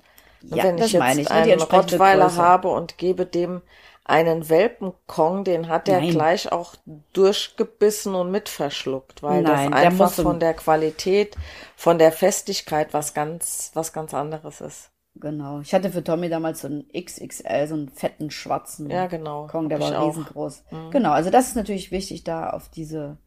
[0.43, 2.43] Ja, Wenn ich jetzt ich, ne, einen Rottweiler Größe.
[2.43, 3.63] habe und gebe dem
[4.05, 6.75] einen Welpenkong, den hat er gleich auch
[7.13, 11.37] durchgebissen und mitverschluckt, weil Nein, das einfach von der Qualität,
[11.77, 14.91] von der Festigkeit was ganz, was ganz anderes ist.
[15.17, 15.61] Genau.
[15.61, 19.47] Ich hatte für Tommy damals so einen XXL, so einen fetten schwarzen ja, genau.
[19.49, 20.65] Kong, der war riesengroß.
[20.71, 20.91] Mhm.
[20.91, 23.19] Genau, also das ist natürlich wichtig, da auf diese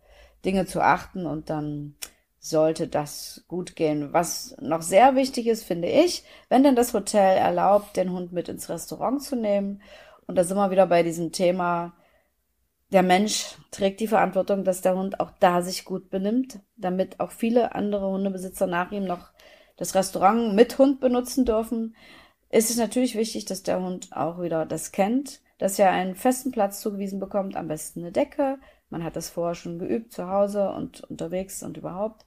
[0.45, 1.95] Dinge zu achten und dann
[2.39, 4.13] sollte das gut gehen.
[4.13, 8.49] Was noch sehr wichtig ist, finde ich, wenn denn das Hotel erlaubt, den Hund mit
[8.49, 9.81] ins Restaurant zu nehmen.
[10.25, 11.93] Und da sind wir wieder bei diesem Thema,
[12.91, 17.31] der Mensch trägt die Verantwortung, dass der Hund auch da sich gut benimmt, damit auch
[17.31, 19.31] viele andere Hundebesitzer nach ihm noch
[19.77, 21.95] das Restaurant mit Hund benutzen dürfen.
[22.49, 26.51] Ist es natürlich wichtig, dass der Hund auch wieder das kennt, dass er einen festen
[26.51, 28.59] Platz zugewiesen bekommt, am besten eine Decke,
[28.91, 32.25] man hat das vorher schon geübt zu Hause und unterwegs und überhaupt.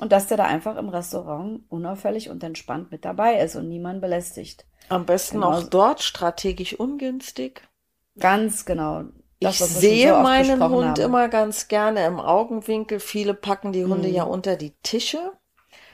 [0.00, 4.00] Und dass der da einfach im Restaurant unauffällig und entspannt mit dabei ist und niemand
[4.00, 4.64] belästigt.
[4.88, 5.52] Am besten genau.
[5.52, 7.62] auch dort strategisch ungünstig.
[8.18, 9.04] Ganz genau.
[9.40, 11.00] Das, ich sehe so meinen Hund haben.
[11.00, 12.98] immer ganz gerne im Augenwinkel.
[13.00, 14.14] Viele packen die Hunde mm.
[14.14, 15.32] ja unter die Tische.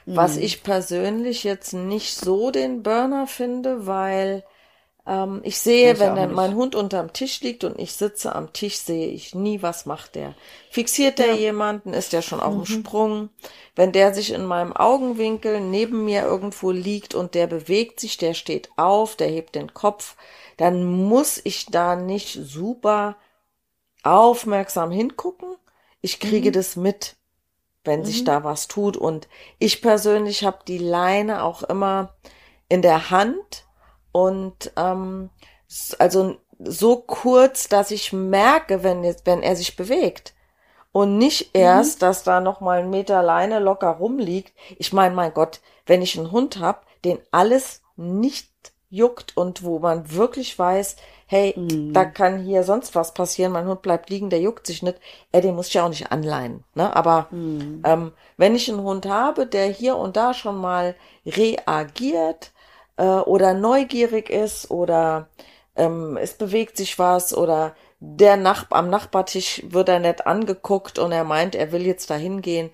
[0.05, 0.15] Mm.
[0.15, 4.43] Was ich persönlich jetzt nicht so den Burner finde, weil
[5.07, 9.07] ähm, ich sehe, wenn mein Hund unterm Tisch liegt und ich sitze am Tisch, sehe
[9.07, 10.33] ich nie, was macht der.
[10.71, 11.35] Fixiert der ja.
[11.35, 12.65] jemanden, ist der schon auf dem mhm.
[12.65, 13.29] Sprung.
[13.75, 18.33] Wenn der sich in meinem Augenwinkel neben mir irgendwo liegt und der bewegt sich, der
[18.33, 20.15] steht auf, der hebt den Kopf,
[20.57, 23.15] dann muss ich da nicht super
[24.03, 25.55] aufmerksam hingucken.
[26.01, 26.53] Ich kriege mhm.
[26.53, 27.15] das mit,
[27.83, 28.05] wenn mhm.
[28.05, 28.97] sich da was tut.
[28.97, 29.27] Und
[29.59, 32.15] ich persönlich habe die Leine auch immer
[32.69, 33.64] in der Hand
[34.15, 35.29] und ähm,
[35.99, 40.33] also so kurz, dass ich merke, wenn, jetzt, wenn er sich bewegt.
[40.93, 41.59] Und nicht mhm.
[41.59, 42.05] erst, mhm.
[42.05, 44.53] dass da noch mal ein Meter Leine locker rumliegt.
[44.77, 48.49] Ich meine, mein Gott, wenn ich einen Hund hab, den alles nicht
[48.89, 50.95] juckt und wo man wirklich weiß,
[51.25, 51.91] hey, mhm.
[51.91, 54.97] da kann hier sonst was passieren, mein Hund bleibt liegen, der juckt sich nicht,
[55.33, 56.63] äh, den muss ich ja auch nicht anleihen.
[56.73, 56.95] Ne?
[56.95, 57.81] Aber mhm.
[57.83, 60.95] ähm, wenn ich einen Hund habe, der hier und da schon mal
[61.25, 62.53] reagiert,
[62.97, 65.29] äh, oder neugierig ist oder
[65.75, 71.11] ähm, es bewegt sich was oder der Nach am Nachbartisch wird er nicht angeguckt und
[71.11, 72.69] er meint, er will jetzt dahin gehen.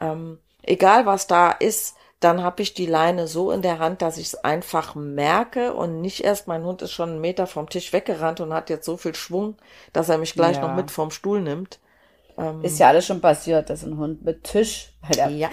[0.00, 4.16] Ähm, egal was da ist, dann habe ich die Leine so in der Hand, dass
[4.16, 7.92] ich es einfach merke und nicht erst, mein Hund ist schon einen Meter vom Tisch
[7.92, 9.56] weggerannt und hat jetzt so viel Schwung,
[9.92, 10.66] dass er mich gleich ja.
[10.66, 11.80] noch mit vom Stuhl nimmt.
[12.38, 15.50] Ähm, ist ja alles schon passiert, dass ein Hund mit Tisch, weil der ja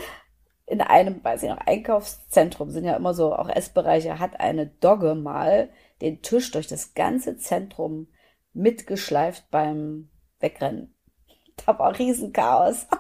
[0.70, 5.16] in einem, weiß ich noch, Einkaufszentrum sind ja immer so auch Essbereiche, hat eine Dogge
[5.16, 5.70] mal
[6.02, 8.08] den Tisch durch das ganze Zentrum
[8.54, 10.10] mitgeschleift beim
[10.40, 10.94] Wegrennen.
[11.66, 12.88] Da war Riesenchaos.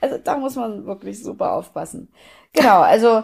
[0.00, 2.12] Also da muss man wirklich super aufpassen.
[2.52, 3.22] Genau, also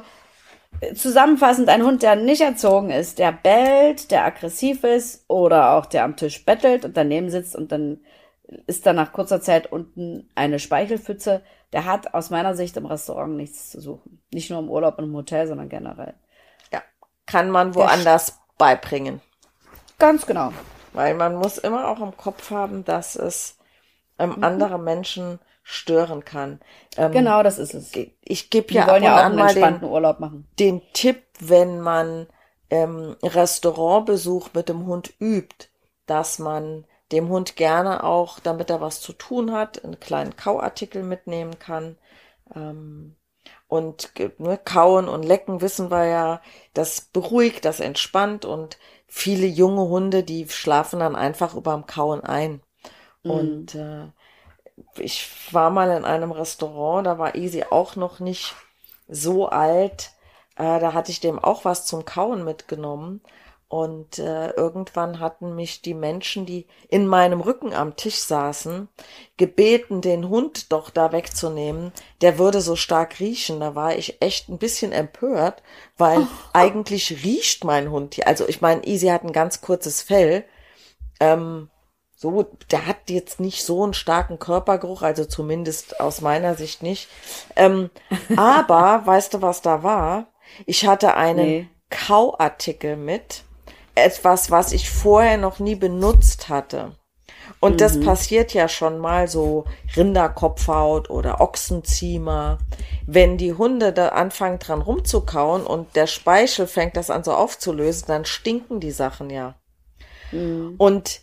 [0.94, 6.04] zusammenfassend, ein Hund, der nicht erzogen ist, der bellt, der aggressiv ist oder auch der
[6.04, 8.00] am Tisch bettelt und daneben sitzt und dann
[8.66, 11.42] ist da nach kurzer Zeit unten eine Speichelpfütze,
[11.72, 14.22] der hat aus meiner Sicht im Restaurant nichts zu suchen.
[14.32, 16.14] Nicht nur im Urlaub und im Hotel, sondern generell.
[16.72, 16.82] Ja,
[17.26, 19.20] kann man woanders beibringen.
[19.98, 20.52] Ganz genau.
[20.92, 23.58] Weil man muss immer auch im Kopf haben, dass es
[24.18, 24.44] ähm, mhm.
[24.44, 26.60] andere Menschen stören kann.
[26.96, 27.92] Ähm, genau, das ist es.
[28.22, 30.46] Ich gebe ja, ja auch einen entspannten den, Urlaub machen.
[30.60, 32.28] Den Tipp, wenn man
[32.70, 35.68] ähm, Restaurantbesuch mit dem Hund übt,
[36.06, 41.02] dass man dem Hund gerne auch, damit er was zu tun hat, einen kleinen Kauartikel
[41.02, 41.98] mitnehmen kann.
[42.54, 43.16] Ähm,
[43.68, 46.42] Und ne, kauen und lecken wissen wir ja,
[46.74, 48.78] das beruhigt, das entspannt und
[49.08, 52.62] viele junge Hunde, die schlafen dann einfach überm Kauen ein.
[53.24, 53.70] Mhm.
[53.70, 54.08] Und äh,
[54.98, 58.54] ich war mal in einem Restaurant, da war Easy auch noch nicht
[59.08, 60.12] so alt.
[60.56, 63.22] Äh, da hatte ich dem auch was zum Kauen mitgenommen.
[63.68, 68.88] Und äh, irgendwann hatten mich die Menschen, die in meinem Rücken am Tisch saßen,
[69.36, 71.92] gebeten, den Hund doch da wegzunehmen.
[72.20, 73.58] Der würde so stark riechen.
[73.58, 75.64] Da war ich echt ein bisschen empört,
[75.98, 76.26] weil oh.
[76.52, 78.28] eigentlich riecht mein Hund hier.
[78.28, 80.44] Also ich meine, Easy hat ein ganz kurzes Fell.
[81.18, 81.68] Ähm,
[82.14, 87.08] so, der hat jetzt nicht so einen starken Körpergeruch, also zumindest aus meiner Sicht nicht.
[87.56, 87.90] Ähm,
[88.36, 90.28] aber weißt du, was da war?
[90.66, 91.68] Ich hatte einen nee.
[91.90, 93.42] Kauartikel mit
[93.96, 96.92] etwas, was ich vorher noch nie benutzt hatte.
[97.60, 97.78] Und mhm.
[97.78, 99.64] das passiert ja schon mal so
[99.96, 102.58] Rinderkopfhaut oder Ochsenziemer.
[103.06, 108.06] Wenn die Hunde da anfangen dran rumzukauen und der Speichel fängt das an so aufzulösen,
[108.08, 109.54] dann stinken die Sachen ja.
[110.32, 110.74] Mhm.
[110.76, 111.20] Und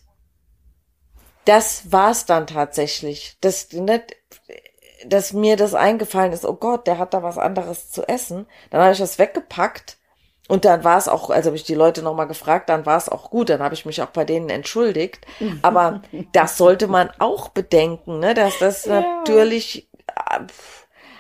[1.46, 3.38] das war's dann tatsächlich.
[3.42, 4.16] Das, nicht,
[5.06, 8.48] dass mir das eingefallen ist, oh Gott, der hat da was anderes zu essen.
[8.70, 9.98] Dann habe ich das weggepackt
[10.50, 13.08] und dann war es auch, also habe ich die Leute nochmal gefragt, dann war es
[13.08, 15.26] auch gut, dann habe ich mich auch bei denen entschuldigt.
[15.62, 16.02] Aber
[16.34, 18.34] das sollte man auch bedenken, ne?
[18.34, 19.02] dass das ja.
[19.02, 20.40] natürlich äh,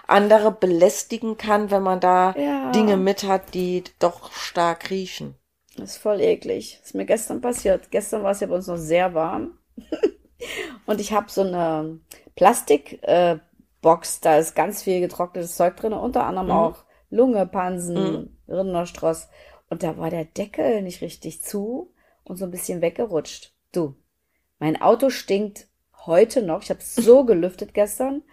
[0.07, 2.71] andere belästigen kann, wenn man da ja.
[2.71, 5.36] Dinge mit hat, die doch stark riechen.
[5.78, 6.78] Das ist voll eklig.
[6.80, 7.89] Das ist mir gestern passiert.
[7.91, 9.57] Gestern war es ja bei uns noch sehr warm.
[10.86, 12.01] Und ich habe so eine
[12.36, 16.53] Plastikbox, äh, da ist ganz viel getrocknetes Zeug drin, unter anderem mhm.
[16.53, 16.84] auch
[17.14, 18.38] Lunge, Pansen, mhm.
[18.47, 19.30] Rinderstrauß.
[19.70, 21.93] Und da war der Deckel nicht richtig zu
[22.24, 23.53] und so ein bisschen weggerutscht.
[23.72, 23.95] Du,
[24.59, 25.68] mein Auto stinkt
[26.05, 26.61] heute noch.
[26.61, 28.24] Ich habe so gelüftet gestern.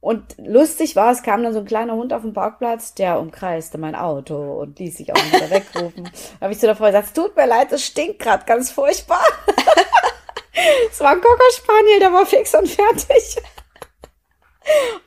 [0.00, 3.78] Und lustig war, es kam dann so ein kleiner Hund auf dem Parkplatz, der umkreiste
[3.78, 6.04] mein Auto und ließ sich auch wieder wegrufen.
[6.40, 8.70] da habe ich zu der Frau gesagt, es tut mir leid, es stinkt gerade ganz
[8.70, 9.22] furchtbar.
[10.90, 13.36] es war ein Cocker Spaniel, der war fix und fertig.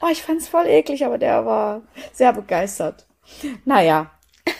[0.01, 3.05] oh, ich fand's voll eklig, aber der war sehr begeistert.
[3.65, 4.11] Naja.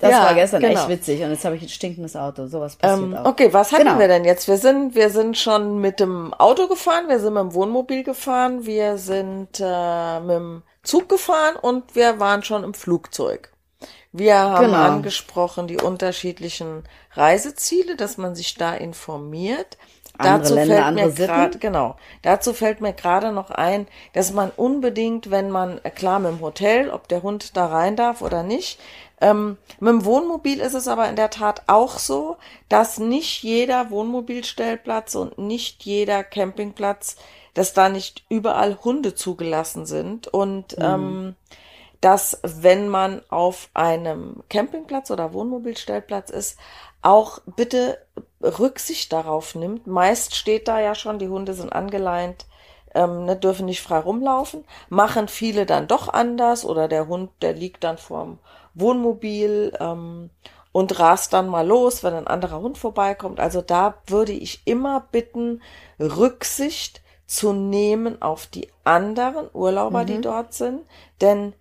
[0.00, 0.80] Das ja, war gestern genau.
[0.80, 2.46] echt witzig und jetzt habe ich ein stinkendes Auto.
[2.46, 3.26] Sowas passiert ähm, auch.
[3.26, 3.98] Okay, was hatten genau.
[3.98, 4.48] wir denn jetzt?
[4.48, 8.64] Wir sind, wir sind schon mit dem Auto gefahren, wir sind mit dem Wohnmobil gefahren,
[8.64, 13.52] wir sind äh, mit dem Zug gefahren und wir waren schon im Flugzeug.
[14.12, 14.78] Wir haben genau.
[14.78, 19.76] angesprochen die unterschiedlichen Reiseziele, dass man sich da informiert.
[20.18, 21.96] Andere dazu Länder, fällt andere mir gerade genau.
[22.22, 26.40] Dazu fällt mir gerade noch ein, dass man unbedingt, wenn man äh, klar mit dem
[26.40, 28.78] Hotel, ob der Hund da rein darf oder nicht,
[29.20, 32.36] ähm, mit dem Wohnmobil ist es aber in der Tat auch so,
[32.68, 37.16] dass nicht jeder Wohnmobilstellplatz und nicht jeder Campingplatz,
[37.54, 40.84] dass da nicht überall Hunde zugelassen sind und mhm.
[40.84, 41.34] ähm,
[42.00, 46.58] dass wenn man auf einem Campingplatz oder Wohnmobilstellplatz ist,
[47.02, 47.98] auch bitte
[48.42, 49.86] Rücksicht darauf nimmt.
[49.86, 52.46] Meist steht da ja schon, die Hunde sind angeleint,
[52.94, 54.64] ähm, ne, dürfen nicht frei rumlaufen.
[54.88, 58.38] Machen viele dann doch anders oder der Hund, der liegt dann vorm
[58.74, 60.30] Wohnmobil ähm,
[60.72, 63.40] und rast dann mal los, wenn ein anderer Hund vorbeikommt.
[63.40, 65.62] Also da würde ich immer bitten,
[65.98, 70.06] Rücksicht zu nehmen auf die anderen Urlauber, mhm.
[70.06, 70.82] die dort sind.
[71.20, 71.54] Denn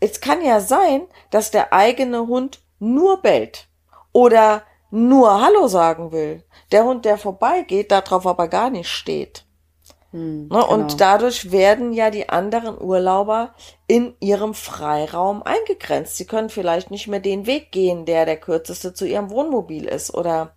[0.00, 3.67] es kann ja sein, dass der eigene Hund nur bellt
[4.12, 6.42] oder nur Hallo sagen will.
[6.72, 9.44] Der Hund, der vorbeigeht, darauf aber gar nicht steht.
[10.10, 10.48] Hm, ne?
[10.48, 10.72] genau.
[10.72, 13.54] Und dadurch werden ja die anderen Urlauber
[13.86, 16.16] in ihrem Freiraum eingegrenzt.
[16.16, 20.14] Sie können vielleicht nicht mehr den Weg gehen, der der kürzeste zu ihrem Wohnmobil ist
[20.14, 20.54] oder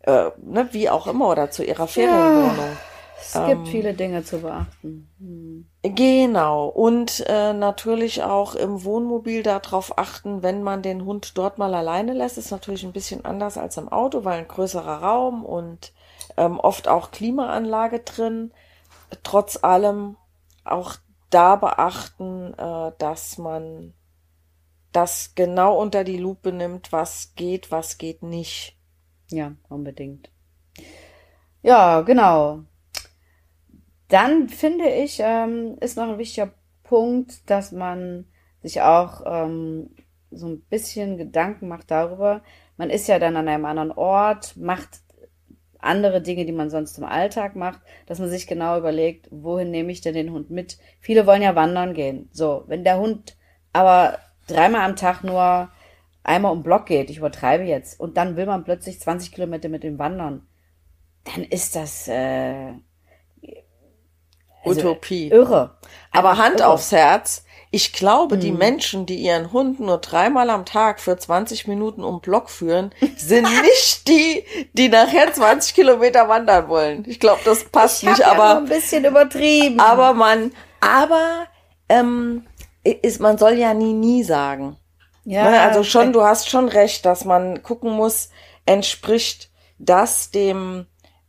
[0.00, 2.56] äh, ne, wie auch immer oder zu ihrer Ferienwohnung.
[2.56, 2.76] Ja.
[3.20, 5.08] Es ähm, gibt viele Dinge zu beachten.
[5.18, 5.67] Hm.
[5.82, 6.66] Genau.
[6.68, 12.12] Und äh, natürlich auch im Wohnmobil darauf achten, wenn man den Hund dort mal alleine
[12.14, 12.36] lässt.
[12.36, 15.92] Ist natürlich ein bisschen anders als im Auto, weil ein größerer Raum und
[16.36, 18.52] ähm, oft auch Klimaanlage drin.
[19.22, 20.16] Trotz allem
[20.64, 20.96] auch
[21.30, 23.94] da beachten, äh, dass man
[24.92, 28.76] das genau unter die Lupe nimmt, was geht, was geht nicht.
[29.30, 30.30] Ja, unbedingt.
[31.62, 32.64] Ja, genau.
[34.08, 36.52] Dann finde ich, ähm, ist noch ein wichtiger
[36.82, 38.26] Punkt, dass man
[38.62, 39.90] sich auch ähm,
[40.30, 42.42] so ein bisschen Gedanken macht darüber.
[42.76, 45.02] Man ist ja dann an einem anderen Ort, macht
[45.78, 49.92] andere Dinge, die man sonst im Alltag macht, dass man sich genau überlegt, wohin nehme
[49.92, 50.78] ich denn den Hund mit?
[51.00, 52.28] Viele wollen ja wandern gehen.
[52.32, 53.36] So, wenn der Hund
[53.72, 55.70] aber dreimal am Tag nur
[56.24, 59.84] einmal um Block geht, ich übertreibe jetzt, und dann will man plötzlich 20 Kilometer mit
[59.84, 60.46] dem wandern,
[61.24, 62.72] dann ist das äh,
[64.64, 65.28] also Utopie.
[65.28, 65.76] Irre.
[66.10, 66.68] Aber Hand irre.
[66.68, 68.40] aufs Herz, ich glaube, mhm.
[68.40, 72.92] die Menschen, die ihren Hund nur dreimal am Tag für 20 Minuten um Block führen,
[73.16, 77.04] sind nicht die, die nachher 20 Kilometer wandern wollen.
[77.06, 79.80] Ich glaube, das passt ich nicht, ja aber ein bisschen übertrieben.
[79.80, 81.46] Aber man, aber
[81.88, 82.46] ähm,
[82.84, 84.76] ist, man soll ja nie nie sagen.
[85.24, 85.50] Ja.
[85.50, 85.60] Ne?
[85.60, 88.30] Also schon, du hast schon recht, dass man gucken muss,
[88.64, 90.86] entspricht das dem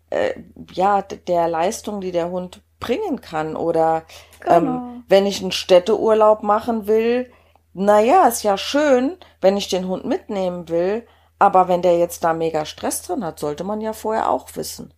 [0.09, 0.33] äh,
[0.71, 4.03] ja der Leistung, die der Hund bringen kann oder
[4.45, 4.77] ähm, genau.
[4.77, 7.31] ähm, wenn ich einen Städteurlaub machen will,
[7.73, 11.05] naja, ist ja schön, wenn ich den Hund mitnehmen will,
[11.37, 14.93] aber wenn der jetzt da mega Stress drin hat, sollte man ja vorher auch wissen.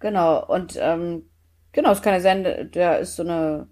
[0.00, 1.28] Genau, und ähm,
[1.72, 3.68] genau, es kann ja sein, der ist so eine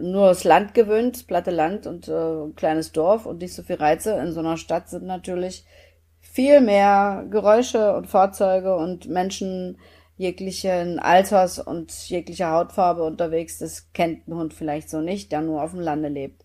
[0.00, 3.62] nur das Land gewöhnt, das platte Land und äh, ein kleines Dorf und nicht so
[3.62, 4.18] viel Reize.
[4.18, 5.64] In so einer Stadt sind natürlich
[6.20, 9.78] viel mehr Geräusche und Fahrzeuge und Menschen
[10.18, 13.58] jeglichen Alters und jeglicher Hautfarbe unterwegs.
[13.58, 16.44] Das kennt ein Hund vielleicht so nicht, der nur auf dem Lande lebt.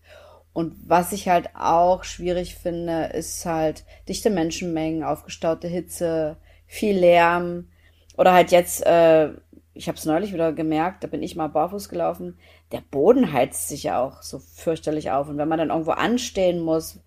[0.52, 7.68] Und was ich halt auch schwierig finde, ist halt dichte Menschenmengen, aufgestaute Hitze, viel Lärm.
[8.16, 9.30] Oder halt jetzt, äh,
[9.74, 12.38] ich habe es neulich wieder gemerkt, da bin ich mal barfuß gelaufen,
[12.70, 15.28] der Boden heizt sich ja auch so fürchterlich auf.
[15.28, 17.00] Und wenn man dann irgendwo anstehen muss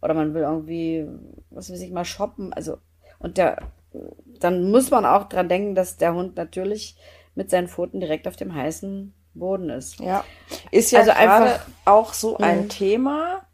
[0.00, 1.08] oder man will irgendwie,
[1.50, 2.78] was weiß ich, mal shoppen, also,
[3.18, 3.72] und der
[4.40, 6.96] dann muss man auch dran denken, dass der Hund natürlich
[7.34, 10.00] mit seinen Pfoten direkt auf dem heißen Boden ist.
[10.00, 10.24] Ja,
[10.70, 12.68] ist ja also gerade auch so ein mhm.
[12.68, 13.46] Thema.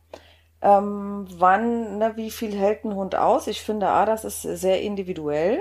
[0.61, 3.47] Ähm, wann, ne, wie viel hält ein Hund aus?
[3.47, 5.61] Ich finde, ah, das ist sehr individuell.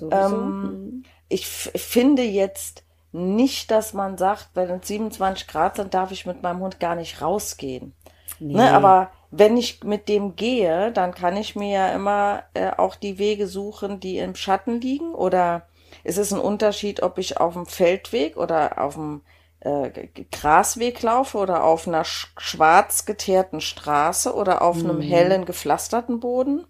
[0.00, 1.04] Ähm, mhm.
[1.28, 6.42] Ich finde jetzt nicht, dass man sagt, wenn es 27 Grad sind, darf ich mit
[6.42, 7.94] meinem Hund gar nicht rausgehen.
[8.38, 8.54] Nee.
[8.54, 12.94] Ne, aber wenn ich mit dem gehe, dann kann ich mir ja immer äh, auch
[12.94, 15.14] die Wege suchen, die im Schatten liegen.
[15.14, 15.66] Oder
[16.04, 19.22] ist es ein Unterschied, ob ich auf dem Feldweg oder auf dem
[19.60, 24.90] äh, Grasweg laufe oder auf einer sch schwarz geteerten Straße oder auf mhm.
[24.90, 26.66] einem hellen gepflasterten Boden.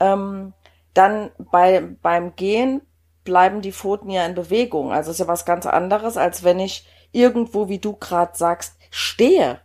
[0.00, 0.54] Ähm,
[0.92, 2.82] dann bei, beim Gehen
[3.22, 4.92] bleiben die Pfoten ja in Bewegung.
[4.92, 9.60] Also ist ja was ganz anderes, als wenn ich irgendwo, wie du gerade sagst, stehe.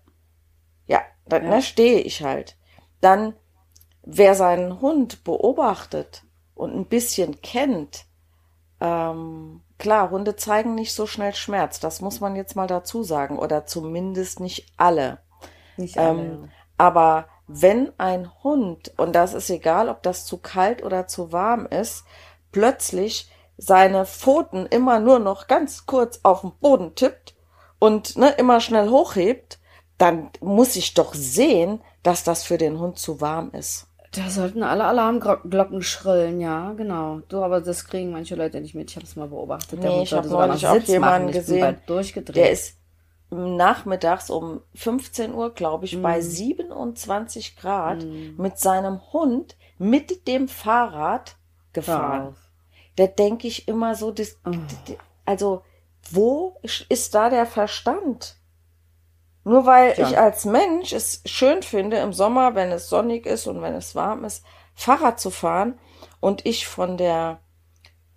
[1.31, 1.49] Dann ja.
[1.49, 2.57] ne, stehe ich halt.
[2.99, 3.33] Dann,
[4.03, 6.23] wer seinen Hund beobachtet
[6.53, 8.05] und ein bisschen kennt,
[8.79, 13.39] ähm, klar, Hunde zeigen nicht so schnell Schmerz, das muss man jetzt mal dazu sagen,
[13.39, 15.19] oder zumindest nicht alle.
[15.77, 16.09] Nicht alle.
[16.09, 21.31] Ähm, aber wenn ein Hund, und das ist egal, ob das zu kalt oder zu
[21.31, 22.05] warm ist,
[22.51, 27.35] plötzlich seine Pfoten immer nur noch ganz kurz auf den Boden tippt
[27.79, 29.59] und ne, immer schnell hochhebt,
[30.01, 33.87] dann muss ich doch sehen, dass das für den Hund zu warm ist.
[34.13, 37.21] Da sollten alle Alarmglocken schrillen, ja, genau.
[37.29, 38.89] Du, aber das kriegen manche Leute nicht mit.
[38.89, 39.81] Ich habe es mal beobachtet.
[39.81, 42.77] Der nee, Hund ich habe neulich auch jemanden gesehen, der ist
[43.29, 46.01] nachmittags um 15 Uhr, glaube ich, mm.
[46.01, 48.41] bei 27 Grad mm.
[48.41, 51.37] mit seinem Hund mit dem Fahrrad
[51.71, 52.35] gefahren.
[52.97, 54.51] Da denke ich immer so, das, oh.
[55.25, 55.61] also
[56.11, 56.57] wo
[56.89, 58.40] ist da der Verstand?
[59.43, 60.07] Nur weil ja.
[60.07, 63.95] ich als Mensch es schön finde, im Sommer, wenn es sonnig ist und wenn es
[63.95, 64.43] warm ist,
[64.75, 65.79] Fahrrad zu fahren
[66.19, 67.39] und ich von der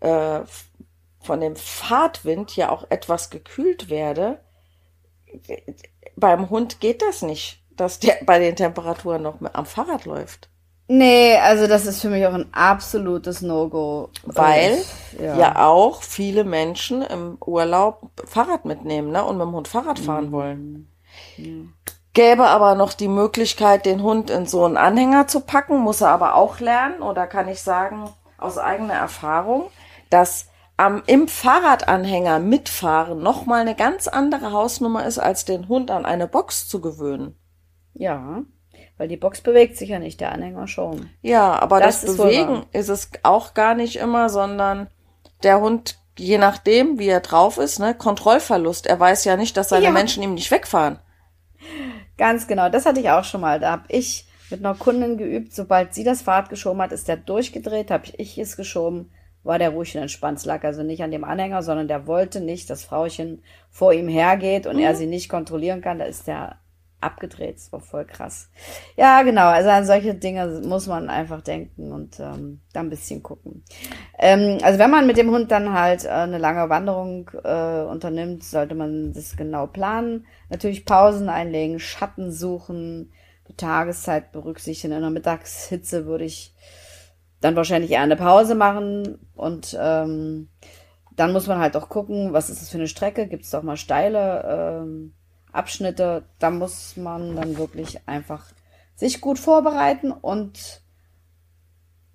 [0.01, 0.41] äh,
[1.21, 4.41] von dem Fahrtwind ja auch etwas gekühlt werde,
[6.17, 10.51] beim Hund geht das nicht, dass der bei den Temperaturen noch am Fahrrad läuft.
[10.87, 14.11] Nee, also das ist für mich auch ein absolutes No-Go.
[14.25, 14.77] Weil
[15.19, 15.39] ja.
[15.39, 15.67] ja.
[15.67, 20.33] auch viele Menschen im Urlaub Fahrrad mitnehmen ne, und mit dem Hund Fahrrad fahren mhm.
[20.33, 20.94] wollen.
[22.15, 26.11] Gäbe aber noch die Möglichkeit, den Hund in so einen Anhänger zu packen, muss er
[26.11, 27.03] aber auch lernen.
[27.03, 28.09] Oder kann ich sagen,
[28.39, 29.65] aus eigener Erfahrung,
[30.11, 36.05] dass am, im Fahrradanhänger mitfahren nochmal eine ganz andere Hausnummer ist, als den Hund an
[36.05, 37.37] eine Box zu gewöhnen.
[37.95, 38.43] Ja,
[38.97, 41.11] weil die Box bewegt sich ja nicht, der Anhänger schon.
[41.23, 44.89] Ja, aber das, das Bewegen ist es auch gar nicht immer, sondern
[45.43, 48.87] der Hund, je nachdem, wie er drauf ist, ne, Kontrollverlust.
[48.87, 49.91] Er weiß ja nicht, dass seine ja.
[49.91, 50.99] Menschen ihm nicht wegfahren.
[52.17, 53.61] Ganz genau, das hatte ich auch schon mal.
[53.61, 57.17] Da habe ich mit einer Kundin geübt, sobald sie das Fahrrad geschoben hat, ist der
[57.17, 59.11] durchgedreht, habe ich es geschoben,
[59.43, 60.45] war der ruhig und entspannt.
[60.45, 64.67] Lag also nicht an dem Anhänger, sondern der wollte nicht, dass Frauchen vor ihm hergeht
[64.67, 64.83] und mhm.
[64.83, 65.99] er sie nicht kontrollieren kann.
[65.99, 66.59] Da ist der
[67.05, 67.57] abgedreht.
[67.57, 68.51] Das war voll krass.
[68.97, 69.47] Ja, genau.
[69.49, 73.65] Also an solche Dinge muss man einfach denken und ähm, da ein bisschen gucken.
[74.19, 78.45] Ähm, also wenn man mit dem Hund dann halt äh, eine lange Wanderung äh, unternimmt,
[78.45, 80.27] sollte man das genau planen.
[80.51, 83.13] Natürlich Pausen einlegen, Schatten suchen,
[83.49, 84.95] die Tageszeit berücksichtigen.
[84.95, 86.55] In der Mittagshitze würde ich
[87.41, 90.49] dann wahrscheinlich eher eine Pause machen und ähm,
[91.17, 93.29] Dann muss man halt auch gucken, was ist das für eine Strecke?
[93.29, 95.15] Gibt es auch mal steile ähm,
[95.55, 96.25] Abschnitte?
[96.39, 98.47] Da muss man dann wirklich einfach
[98.97, 100.83] sich gut vorbereiten und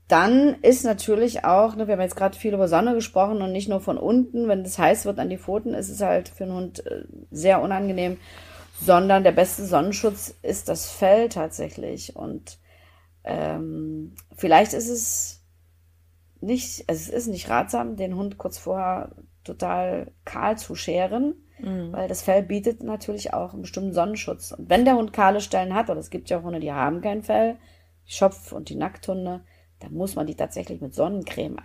[0.09, 3.69] dann ist natürlich auch, ne, wir haben jetzt gerade viel über Sonne gesprochen und nicht
[3.69, 6.53] nur von unten, wenn es heiß wird an die Pfoten, ist es halt für einen
[6.55, 8.17] Hund äh, sehr unangenehm,
[8.81, 12.15] sondern der beste Sonnenschutz ist das Fell tatsächlich.
[12.15, 12.57] Und
[13.23, 15.43] ähm, vielleicht ist es
[16.41, 19.11] nicht, also es ist nicht ratsam, den Hund kurz vorher
[19.43, 21.91] total kahl zu scheren, mhm.
[21.91, 24.51] weil das Fell bietet natürlich auch einen bestimmten Sonnenschutz.
[24.51, 27.01] Und wenn der Hund kahle Stellen hat, oder es gibt ja auch Hunde, die haben
[27.01, 27.57] kein Fell,
[28.07, 29.41] die Schopf- und die Nackthunde,
[29.79, 31.57] da muss man die tatsächlich mit Sonnencreme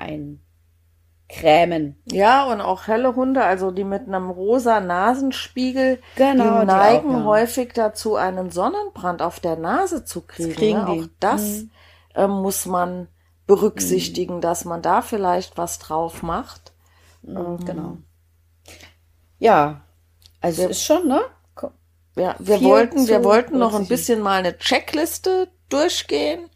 [1.29, 2.01] eincremen.
[2.07, 7.15] Ja, und auch helle Hunde, also die mit einem rosa Nasenspiegel, genau, die neigen die
[7.15, 7.25] auch, ja.
[7.25, 10.49] häufig dazu, einen Sonnenbrand auf der Nase zu kriegen.
[10.51, 10.89] Das kriegen ne?
[10.89, 11.71] Auch das mhm.
[12.15, 13.09] äh, muss man
[13.47, 14.41] berücksichtigen, mhm.
[14.41, 16.73] dass man da vielleicht was drauf macht.
[17.23, 17.97] Mhm, ähm, genau.
[19.39, 19.84] Ja,
[20.45, 21.23] also wir, ist schon, ne?
[22.17, 26.49] Ja, wir wollten, wir wollten noch ein bisschen mal eine Checkliste durchgehen.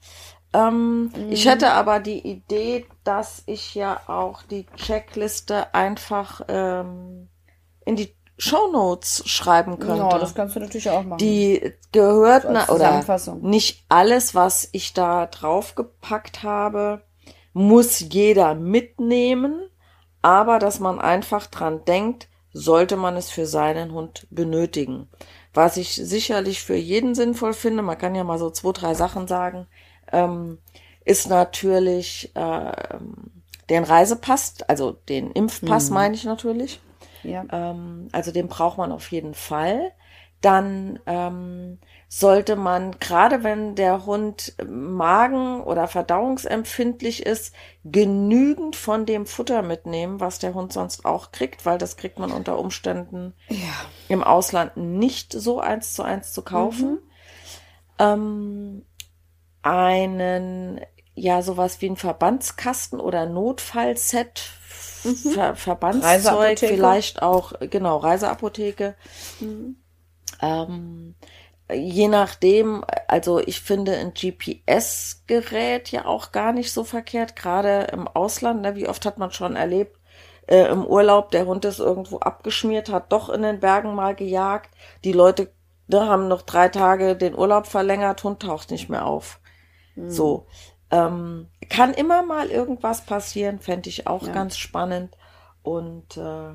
[0.53, 1.33] Ähm, mhm.
[1.33, 7.29] Ich hätte aber die Idee, dass ich ja auch die Checkliste einfach ähm,
[7.85, 10.03] in die Show Notes schreiben könnte.
[10.03, 11.19] Ja, das kannst du natürlich auch machen.
[11.19, 13.03] Die gehört so oder
[13.41, 17.03] nicht alles, was ich da draufgepackt habe,
[17.53, 19.69] muss jeder mitnehmen,
[20.23, 22.29] aber dass man einfach dran denkt,
[22.59, 25.09] sollte man es für seinen Hund benötigen.
[25.55, 29.29] Was ich sicherlich für jeden sinnvoll finde, man kann ja mal so zwei, drei Sachen
[29.29, 29.67] sagen,
[30.13, 30.59] ähm,
[31.05, 32.73] ist natürlich äh,
[33.71, 35.95] den Reisepass, also den Impfpass mhm.
[35.95, 36.81] meine ich natürlich.
[37.23, 37.45] Ja.
[37.51, 39.93] Ähm, also den braucht man auf jeden Fall.
[40.41, 41.79] Dann ähm,
[42.11, 47.55] sollte man, gerade wenn der Hund Magen- oder verdauungsempfindlich ist,
[47.85, 52.33] genügend von dem Futter mitnehmen, was der Hund sonst auch kriegt, weil das kriegt man
[52.33, 53.59] unter Umständen ja.
[54.09, 56.93] im Ausland nicht so eins zu eins zu kaufen.
[56.93, 56.99] Mhm.
[57.99, 58.87] Ähm,
[59.61, 60.81] einen,
[61.15, 64.49] ja, sowas wie ein Verbandskasten oder Notfallset,
[65.05, 65.15] mhm.
[65.15, 68.95] Ver Verbandszeug, vielleicht auch, genau, Reiseapotheke.
[69.41, 69.77] Mhm.
[70.41, 71.15] Ähm,
[71.73, 78.09] je nachdem, also ich finde ein GPS-Gerät ja auch gar nicht so verkehrt, gerade im
[78.09, 79.99] Ausland, ne, wie oft hat man schon erlebt,
[80.47, 84.71] äh, im Urlaub, der Hund ist irgendwo abgeschmiert, hat doch in den Bergen mal gejagt,
[85.05, 85.51] die Leute
[85.89, 89.41] ne, haben noch drei Tage den Urlaub verlängert, Hund taucht nicht mehr auf.
[90.07, 90.47] So.
[90.91, 94.33] Ähm, kann immer mal irgendwas passieren, fände ich auch ja.
[94.33, 95.17] ganz spannend.
[95.63, 96.53] Und äh,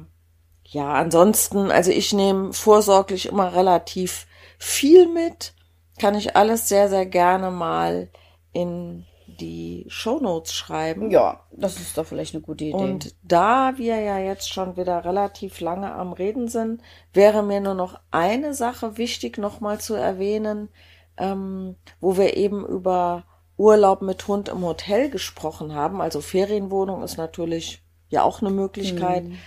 [0.65, 4.25] ja, ansonsten, also ich nehme vorsorglich immer relativ
[4.63, 5.53] viel mit.
[5.99, 8.09] Kann ich alles sehr, sehr gerne mal
[8.51, 11.11] in die Shownotes schreiben.
[11.11, 12.75] Ja, das ist doch vielleicht eine gute Idee.
[12.75, 16.81] Und da wir ja jetzt schon wieder relativ lange am Reden sind,
[17.13, 20.69] wäre mir nur noch eine Sache wichtig nochmal zu erwähnen,
[21.17, 23.25] ähm, wo wir eben über
[23.57, 26.01] Urlaub mit Hund im Hotel gesprochen haben.
[26.01, 29.25] Also Ferienwohnung ist natürlich ja auch eine Möglichkeit.
[29.25, 29.37] Mhm.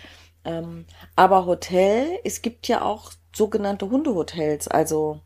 [0.45, 0.87] Ähm,
[1.17, 5.21] aber Hotel, es gibt ja auch sogenannte Hundehotels, also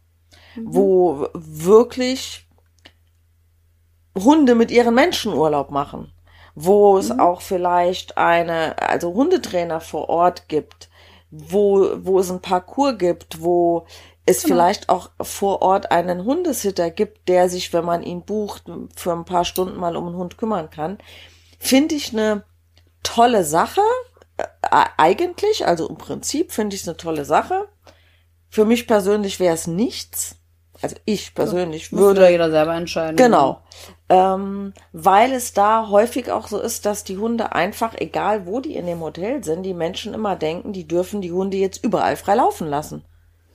[0.56, 0.66] mhm.
[0.66, 2.46] wo wirklich
[4.18, 6.12] Hunde mit ihren Menschen Urlaub machen,
[6.54, 7.20] wo es mhm.
[7.20, 10.90] auch vielleicht eine, also Hundetrainer vor Ort gibt,
[11.30, 13.86] wo, wo es ein Parcours gibt, wo
[14.26, 14.54] es genau.
[14.54, 18.64] vielleicht auch vor Ort einen Hundesitter gibt, der sich, wenn man ihn bucht,
[18.96, 20.98] für ein paar Stunden mal um einen Hund kümmern kann,
[21.58, 22.44] finde ich eine
[23.02, 23.80] tolle Sache.
[24.36, 27.68] Äh, eigentlich, also im Prinzip finde ich es eine tolle Sache.
[28.50, 30.36] Für mich persönlich wäre es nichts.
[30.82, 32.20] Also ich persönlich ja, würde.
[32.22, 33.16] Muss jeder selber entscheiden.
[33.16, 33.60] Genau.
[34.08, 38.76] Ähm, weil es da häufig auch so ist, dass die Hunde einfach, egal wo die
[38.76, 42.34] in dem Hotel sind, die Menschen immer denken, die dürfen die Hunde jetzt überall frei
[42.34, 43.04] laufen lassen.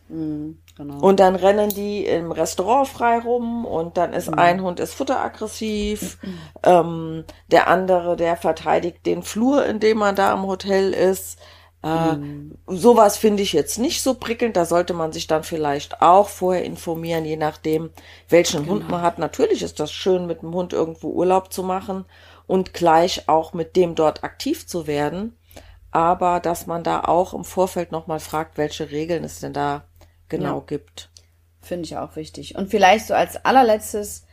[0.07, 0.59] Mhm.
[0.77, 0.99] Genau.
[0.99, 4.37] Und dann rennen die im Restaurant frei rum und dann ist mhm.
[4.37, 6.37] ein Hund ist futteraggressiv, mhm.
[6.63, 11.39] ähm, der andere, der verteidigt den Flur, in dem man da im Hotel ist.
[11.85, 12.57] Äh, mhm.
[12.65, 14.57] Sowas finde ich jetzt nicht so prickelnd.
[14.57, 17.91] Da sollte man sich dann vielleicht auch vorher informieren, je nachdem,
[18.27, 18.73] welchen genau.
[18.73, 19.19] Hund man hat.
[19.19, 22.05] Natürlich ist das schön, mit dem Hund irgendwo Urlaub zu machen
[22.47, 25.37] und gleich auch mit dem dort aktiv zu werden.
[25.91, 29.85] Aber dass man da auch im Vorfeld nochmal fragt, welche Regeln es denn da
[30.27, 30.63] genau ja.
[30.65, 31.11] gibt.
[31.61, 32.55] Finde ich auch wichtig.
[32.55, 34.25] Und vielleicht so als allerletztes,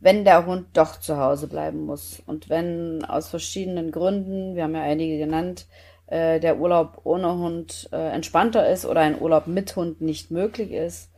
[0.00, 4.74] wenn der Hund doch zu Hause bleiben muss und wenn aus verschiedenen Gründen, wir haben
[4.74, 5.66] ja einige genannt,
[6.10, 10.72] äh, der Urlaub ohne Hund äh, entspannter ist oder ein Urlaub mit Hund nicht möglich
[10.72, 11.10] ist.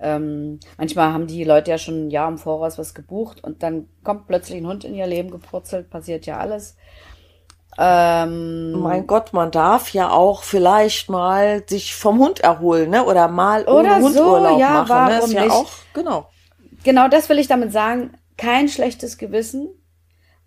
[0.00, 3.88] Ähm, manchmal haben die Leute ja schon ein Jahr im Voraus was gebucht und dann
[4.04, 6.76] kommt plötzlich ein Hund in ihr Leben gepurzelt, passiert ja alles.
[7.80, 13.04] Ähm, mein Gott, man darf ja auch vielleicht mal sich vom Hund erholen, ne?
[13.04, 14.88] Oder mal oder ohne Hundurlaub so, ja, machen.
[14.88, 15.18] Warum ne?
[15.18, 15.52] Ist ja nicht?
[15.52, 16.28] auch, genau.
[16.82, 18.14] Genau, das will ich damit sagen.
[18.36, 19.68] Kein schlechtes Gewissen,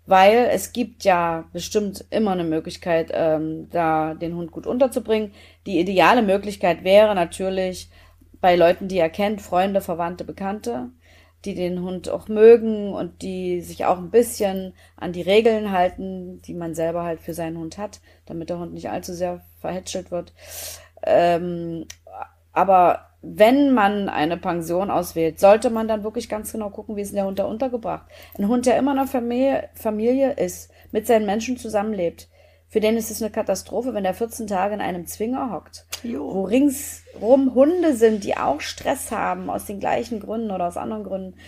[0.06, 5.32] weil es gibt ja bestimmt immer eine Möglichkeit, ähm, da den Hund gut unterzubringen.
[5.66, 7.88] Die ideale Möglichkeit wäre natürlich
[8.40, 10.90] bei Leuten, die er kennt, Freunde, Verwandte, Bekannte,
[11.44, 16.42] die den Hund auch mögen und die sich auch ein bisschen an die Regeln halten,
[16.42, 20.10] die man selber halt für seinen Hund hat, damit der Hund nicht allzu sehr verhätschelt
[20.10, 20.32] wird.
[21.04, 21.86] Ähm,
[22.52, 27.14] aber wenn man eine Pension auswählt, sollte man dann wirklich ganz genau gucken, wie ist
[27.14, 28.06] der Hund da untergebracht.
[28.36, 32.28] Ein Hund, der immer eine Familie, Familie ist, mit seinen Menschen zusammenlebt,
[32.72, 36.34] für den ist es eine Katastrophe, wenn er 14 Tage in einem Zwinger hockt, jo.
[36.34, 41.04] wo ringsrum Hunde sind, die auch Stress haben, aus den gleichen Gründen oder aus anderen
[41.04, 41.38] Gründen,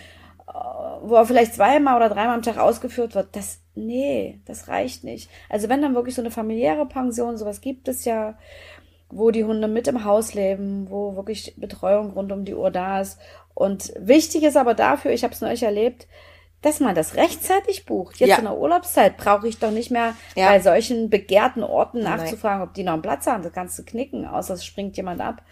[0.47, 3.35] äh, wo er vielleicht zweimal oder dreimal am Tag ausgeführt wird.
[3.35, 5.31] Das, nee, das reicht nicht.
[5.49, 8.37] Also wenn dann wirklich so eine familiäre Pension, sowas gibt es ja,
[9.15, 13.01] wo die Hunde mit im Haus leben, wo wirklich Betreuung rund um die Uhr da
[13.01, 13.17] ist.
[13.53, 16.07] Und wichtig ist aber dafür, ich habe es neulich erlebt,
[16.61, 18.17] dass man das rechtzeitig bucht.
[18.17, 18.37] Jetzt ja.
[18.37, 20.49] in der Urlaubszeit brauche ich doch nicht mehr ja.
[20.49, 22.67] bei solchen begehrten Orten nachzufragen, Nein.
[22.67, 23.43] ob die noch einen Platz haben.
[23.43, 25.43] Das kannst du knicken, außer es springt jemand ab.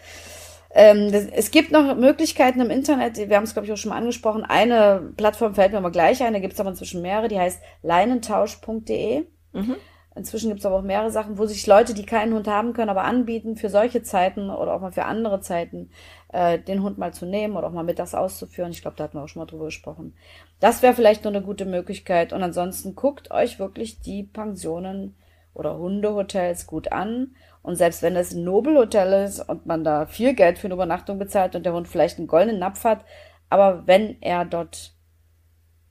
[0.74, 3.90] Ähm, das, es gibt noch Möglichkeiten im Internet, wir haben es, glaube ich, auch schon
[3.90, 4.44] mal angesprochen.
[4.44, 7.62] Eine Plattform fällt mir mal gleich ein, da gibt es aber inzwischen mehrere, die heißt
[7.82, 9.24] leinentausch.de.
[9.52, 9.76] Mhm.
[10.16, 12.90] Inzwischen gibt es aber auch mehrere Sachen, wo sich Leute, die keinen Hund haben können,
[12.90, 15.90] aber anbieten, für solche Zeiten oder auch mal für andere Zeiten
[16.32, 18.70] äh, den Hund mal zu nehmen oder auch mal mittags auszuführen.
[18.70, 20.14] Ich glaube, da hatten wir auch schon mal drüber gesprochen.
[20.60, 22.32] Das wäre vielleicht nur eine gute Möglichkeit.
[22.32, 25.16] Und ansonsten guckt euch wirklich die Pensionen
[25.52, 27.34] oder Hundehotels gut an.
[27.62, 31.18] Und selbst wenn das ein Nobelhotel ist und man da viel Geld für eine Übernachtung
[31.18, 33.04] bezahlt und der Hund vielleicht einen goldenen Napf hat,
[33.50, 34.94] aber wenn er dort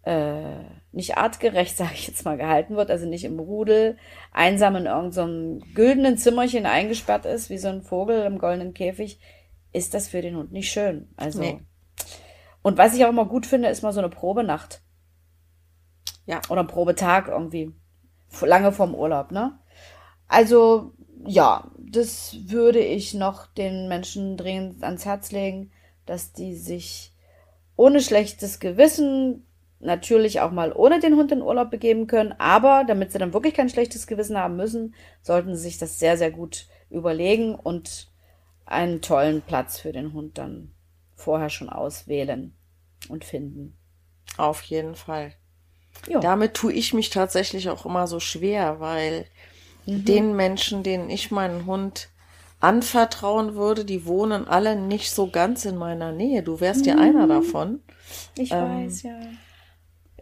[0.03, 0.63] äh,
[0.93, 3.97] nicht artgerecht, sage ich jetzt mal, gehalten wird, also nicht im Rudel
[4.31, 9.19] einsam in irgendeinem so güldenen Zimmerchen eingesperrt ist, wie so ein Vogel im goldenen Käfig,
[9.73, 11.09] ist das für den Hund nicht schön.
[11.17, 11.39] Also.
[11.39, 11.59] Nee.
[12.61, 14.81] Und was ich auch immer gut finde, ist mal so eine Probenacht.
[16.25, 16.39] Ja.
[16.49, 17.73] Oder ein Probetag irgendwie.
[18.41, 19.59] Lange vorm Urlaub, ne?
[20.27, 20.93] Also,
[21.25, 25.71] ja, das würde ich noch den Menschen dringend ans Herz legen,
[26.05, 27.13] dass die sich
[27.75, 29.45] ohne schlechtes Gewissen
[29.83, 33.53] natürlich auch mal ohne den Hund in Urlaub begeben können, aber damit sie dann wirklich
[33.53, 38.11] kein schlechtes Gewissen haben müssen, sollten sie sich das sehr, sehr gut überlegen und
[38.65, 40.71] einen tollen Platz für den Hund dann
[41.15, 42.55] vorher schon auswählen
[43.09, 43.77] und finden.
[44.37, 45.33] Auf jeden Fall.
[46.07, 46.19] Jo.
[46.19, 49.25] Damit tue ich mich tatsächlich auch immer so schwer, weil
[49.85, 50.05] mhm.
[50.05, 52.09] den Menschen, denen ich meinen Hund
[52.59, 56.43] anvertrauen würde, die wohnen alle nicht so ganz in meiner Nähe.
[56.43, 56.87] Du wärst mhm.
[56.87, 57.81] ja einer davon.
[58.37, 59.19] Ich ähm, weiß, ja.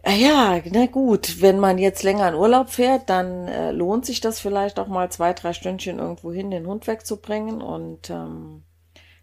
[0.04, 4.20] Ah ja, na gut, wenn man jetzt länger in Urlaub fährt, dann äh, lohnt sich
[4.20, 8.64] das vielleicht auch mal zwei, drei Stündchen irgendwo hin, den Hund wegzubringen und ähm,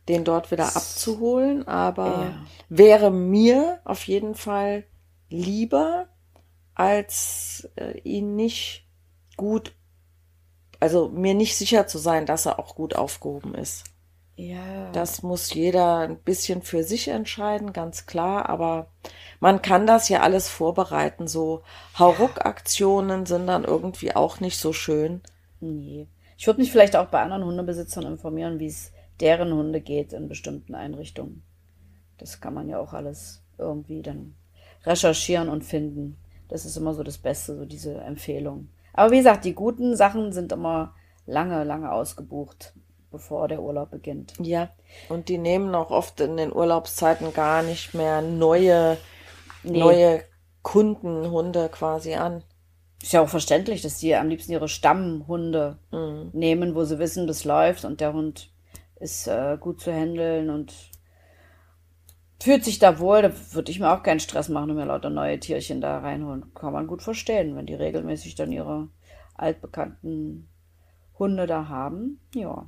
[0.07, 1.67] den dort wieder abzuholen.
[1.67, 2.45] Aber ja.
[2.69, 4.85] wäre mir auf jeden Fall
[5.29, 6.07] lieber,
[6.75, 8.87] als äh, ihn nicht
[9.35, 9.73] gut,
[10.79, 13.83] also mir nicht sicher zu sein, dass er auch gut aufgehoben ist.
[14.39, 14.89] Ja.
[14.93, 18.87] Das muss jeder ein bisschen für sich entscheiden, ganz klar, aber
[19.41, 21.27] man kann das ja alles vorbereiten.
[21.27, 21.61] So
[21.97, 25.19] Hauruck-Aktionen sind dann irgendwie auch nicht so schön.
[25.59, 26.07] Nee.
[26.37, 30.29] Ich würde mich vielleicht auch bei anderen Hundebesitzern informieren, wie es deren Hunde geht in
[30.29, 31.43] bestimmten Einrichtungen.
[32.17, 34.35] Das kann man ja auch alles irgendwie dann
[34.85, 36.15] recherchieren und finden.
[36.47, 38.69] Das ist immer so das Beste, so diese Empfehlung.
[38.93, 40.93] Aber wie gesagt, die guten Sachen sind immer
[41.25, 42.73] lange, lange ausgebucht
[43.11, 44.33] bevor der Urlaub beginnt.
[44.39, 44.69] Ja,
[45.09, 48.97] und die nehmen auch oft in den Urlaubszeiten gar nicht mehr neue,
[49.63, 49.79] nee.
[49.79, 50.23] neue
[50.61, 52.43] Kundenhunde quasi an.
[53.01, 56.29] Ist ja auch verständlich, dass die am liebsten ihre Stammhunde mhm.
[56.33, 58.51] nehmen, wo sie wissen, das läuft und der Hund
[58.99, 60.73] ist äh, gut zu handeln und
[62.41, 63.21] fühlt sich da wohl.
[63.21, 66.53] Da würde ich mir auch keinen Stress machen und mir lauter neue Tierchen da reinholen.
[66.53, 68.89] Kann man gut verstehen, wenn die regelmäßig dann ihre
[69.35, 70.49] altbekannten
[71.17, 72.19] Hunde da haben.
[72.33, 72.67] Ja.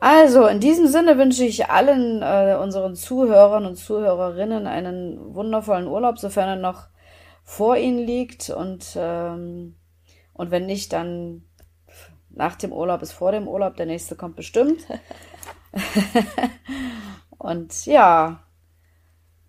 [0.00, 6.18] Also, in diesem Sinne wünsche ich allen äh, unseren Zuhörern und Zuhörerinnen einen wundervollen Urlaub,
[6.18, 6.86] sofern er noch
[7.44, 8.48] vor ihnen liegt.
[8.48, 9.76] Und, ähm,
[10.32, 11.44] und wenn nicht, dann
[12.30, 13.76] nach dem Urlaub ist vor dem Urlaub.
[13.76, 14.86] Der nächste kommt bestimmt.
[17.38, 18.44] und ja,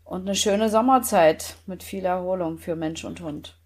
[0.04, 3.58] und eine schöne Sommerzeit mit viel Erholung für Mensch und Hund.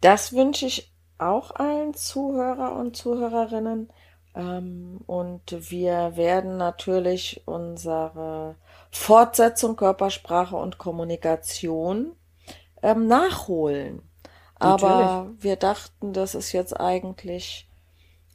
[0.00, 3.90] Das wünsche ich auch allen Zuhörer und Zuhörerinnen.
[4.34, 8.56] Ähm, und wir werden natürlich unsere
[8.90, 12.12] Fortsetzung Körpersprache und Kommunikation
[12.82, 14.02] ähm, nachholen.
[14.58, 15.42] Aber Natürlich.
[15.42, 17.68] wir dachten, das ist jetzt eigentlich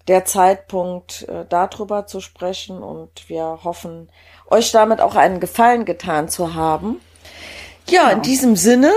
[0.08, 4.10] der Zeitpunkt, äh, darüber zu sprechen und wir hoffen,
[4.50, 7.00] euch damit auch einen Gefallen getan zu haben.
[7.88, 8.16] Ja, genau.
[8.16, 8.92] in diesem Sinne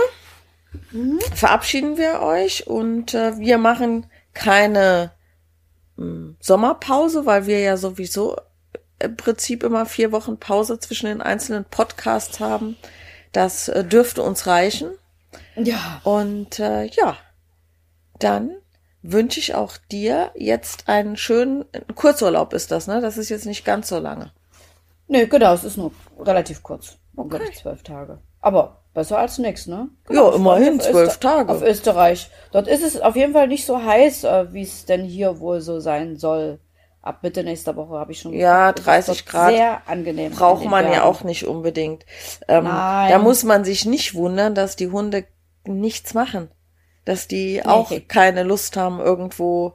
[0.91, 1.21] mhm.
[1.35, 5.13] verabschieden wir euch und äh, wir machen keine
[6.41, 8.37] Sommerpause, weil wir ja sowieso
[8.99, 12.77] im Prinzip immer vier Wochen Pause zwischen den einzelnen Podcasts haben.
[13.33, 14.91] Das äh, dürfte uns reichen.
[15.57, 16.01] Ja.
[16.05, 17.17] Und äh, ja,
[18.19, 18.57] dann
[19.03, 21.65] wünsche ich auch dir jetzt einen schönen
[21.95, 23.01] Kurzurlaub ist das, ne?
[23.01, 24.33] Das ist jetzt nicht ganz so lange.
[25.09, 26.97] Nee, genau, es ist nur relativ kurz.
[27.17, 27.51] Okay.
[27.55, 28.19] zwölf Tage.
[28.41, 29.89] Aber besser als nichts, ne?
[30.07, 31.51] Genau, ja, immerhin zwölf Tage.
[31.51, 32.31] Auf Österreich.
[32.53, 35.61] Dort ist es auf jeden Fall nicht so heiß, äh, wie es denn hier wohl
[35.61, 36.59] so sein soll.
[37.01, 38.33] Ab Mitte nächster Woche habe ich schon.
[38.33, 39.51] Ja, 30 Grad.
[39.51, 40.31] Sehr angenehm.
[40.33, 40.95] Braucht man Bergen.
[40.95, 42.07] ja auch nicht unbedingt.
[42.47, 43.11] Ähm, Nein.
[43.11, 45.25] Da muss man sich nicht wundern, dass die Hunde
[45.65, 46.49] nichts machen.
[47.05, 47.63] Dass die nee.
[47.65, 49.73] auch keine Lust haben, irgendwo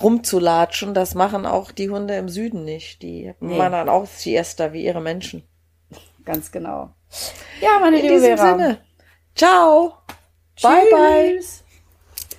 [0.00, 0.94] rumzulatschen.
[0.94, 3.02] Das machen auch die Hunde im Süden nicht.
[3.02, 3.58] Die nee.
[3.58, 5.42] machen dann auch Siesta wie ihre Menschen.
[6.24, 6.90] Ganz genau.
[7.60, 8.50] Ja, meine In liebe diesem Vera.
[8.52, 8.78] Sinne.
[9.34, 9.98] Ciao.
[10.56, 10.62] Tschüss.
[10.62, 10.90] Bye,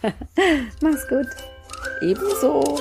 [0.02, 0.14] bye.
[0.82, 1.28] Mach's gut.
[2.02, 2.80] Ebenso.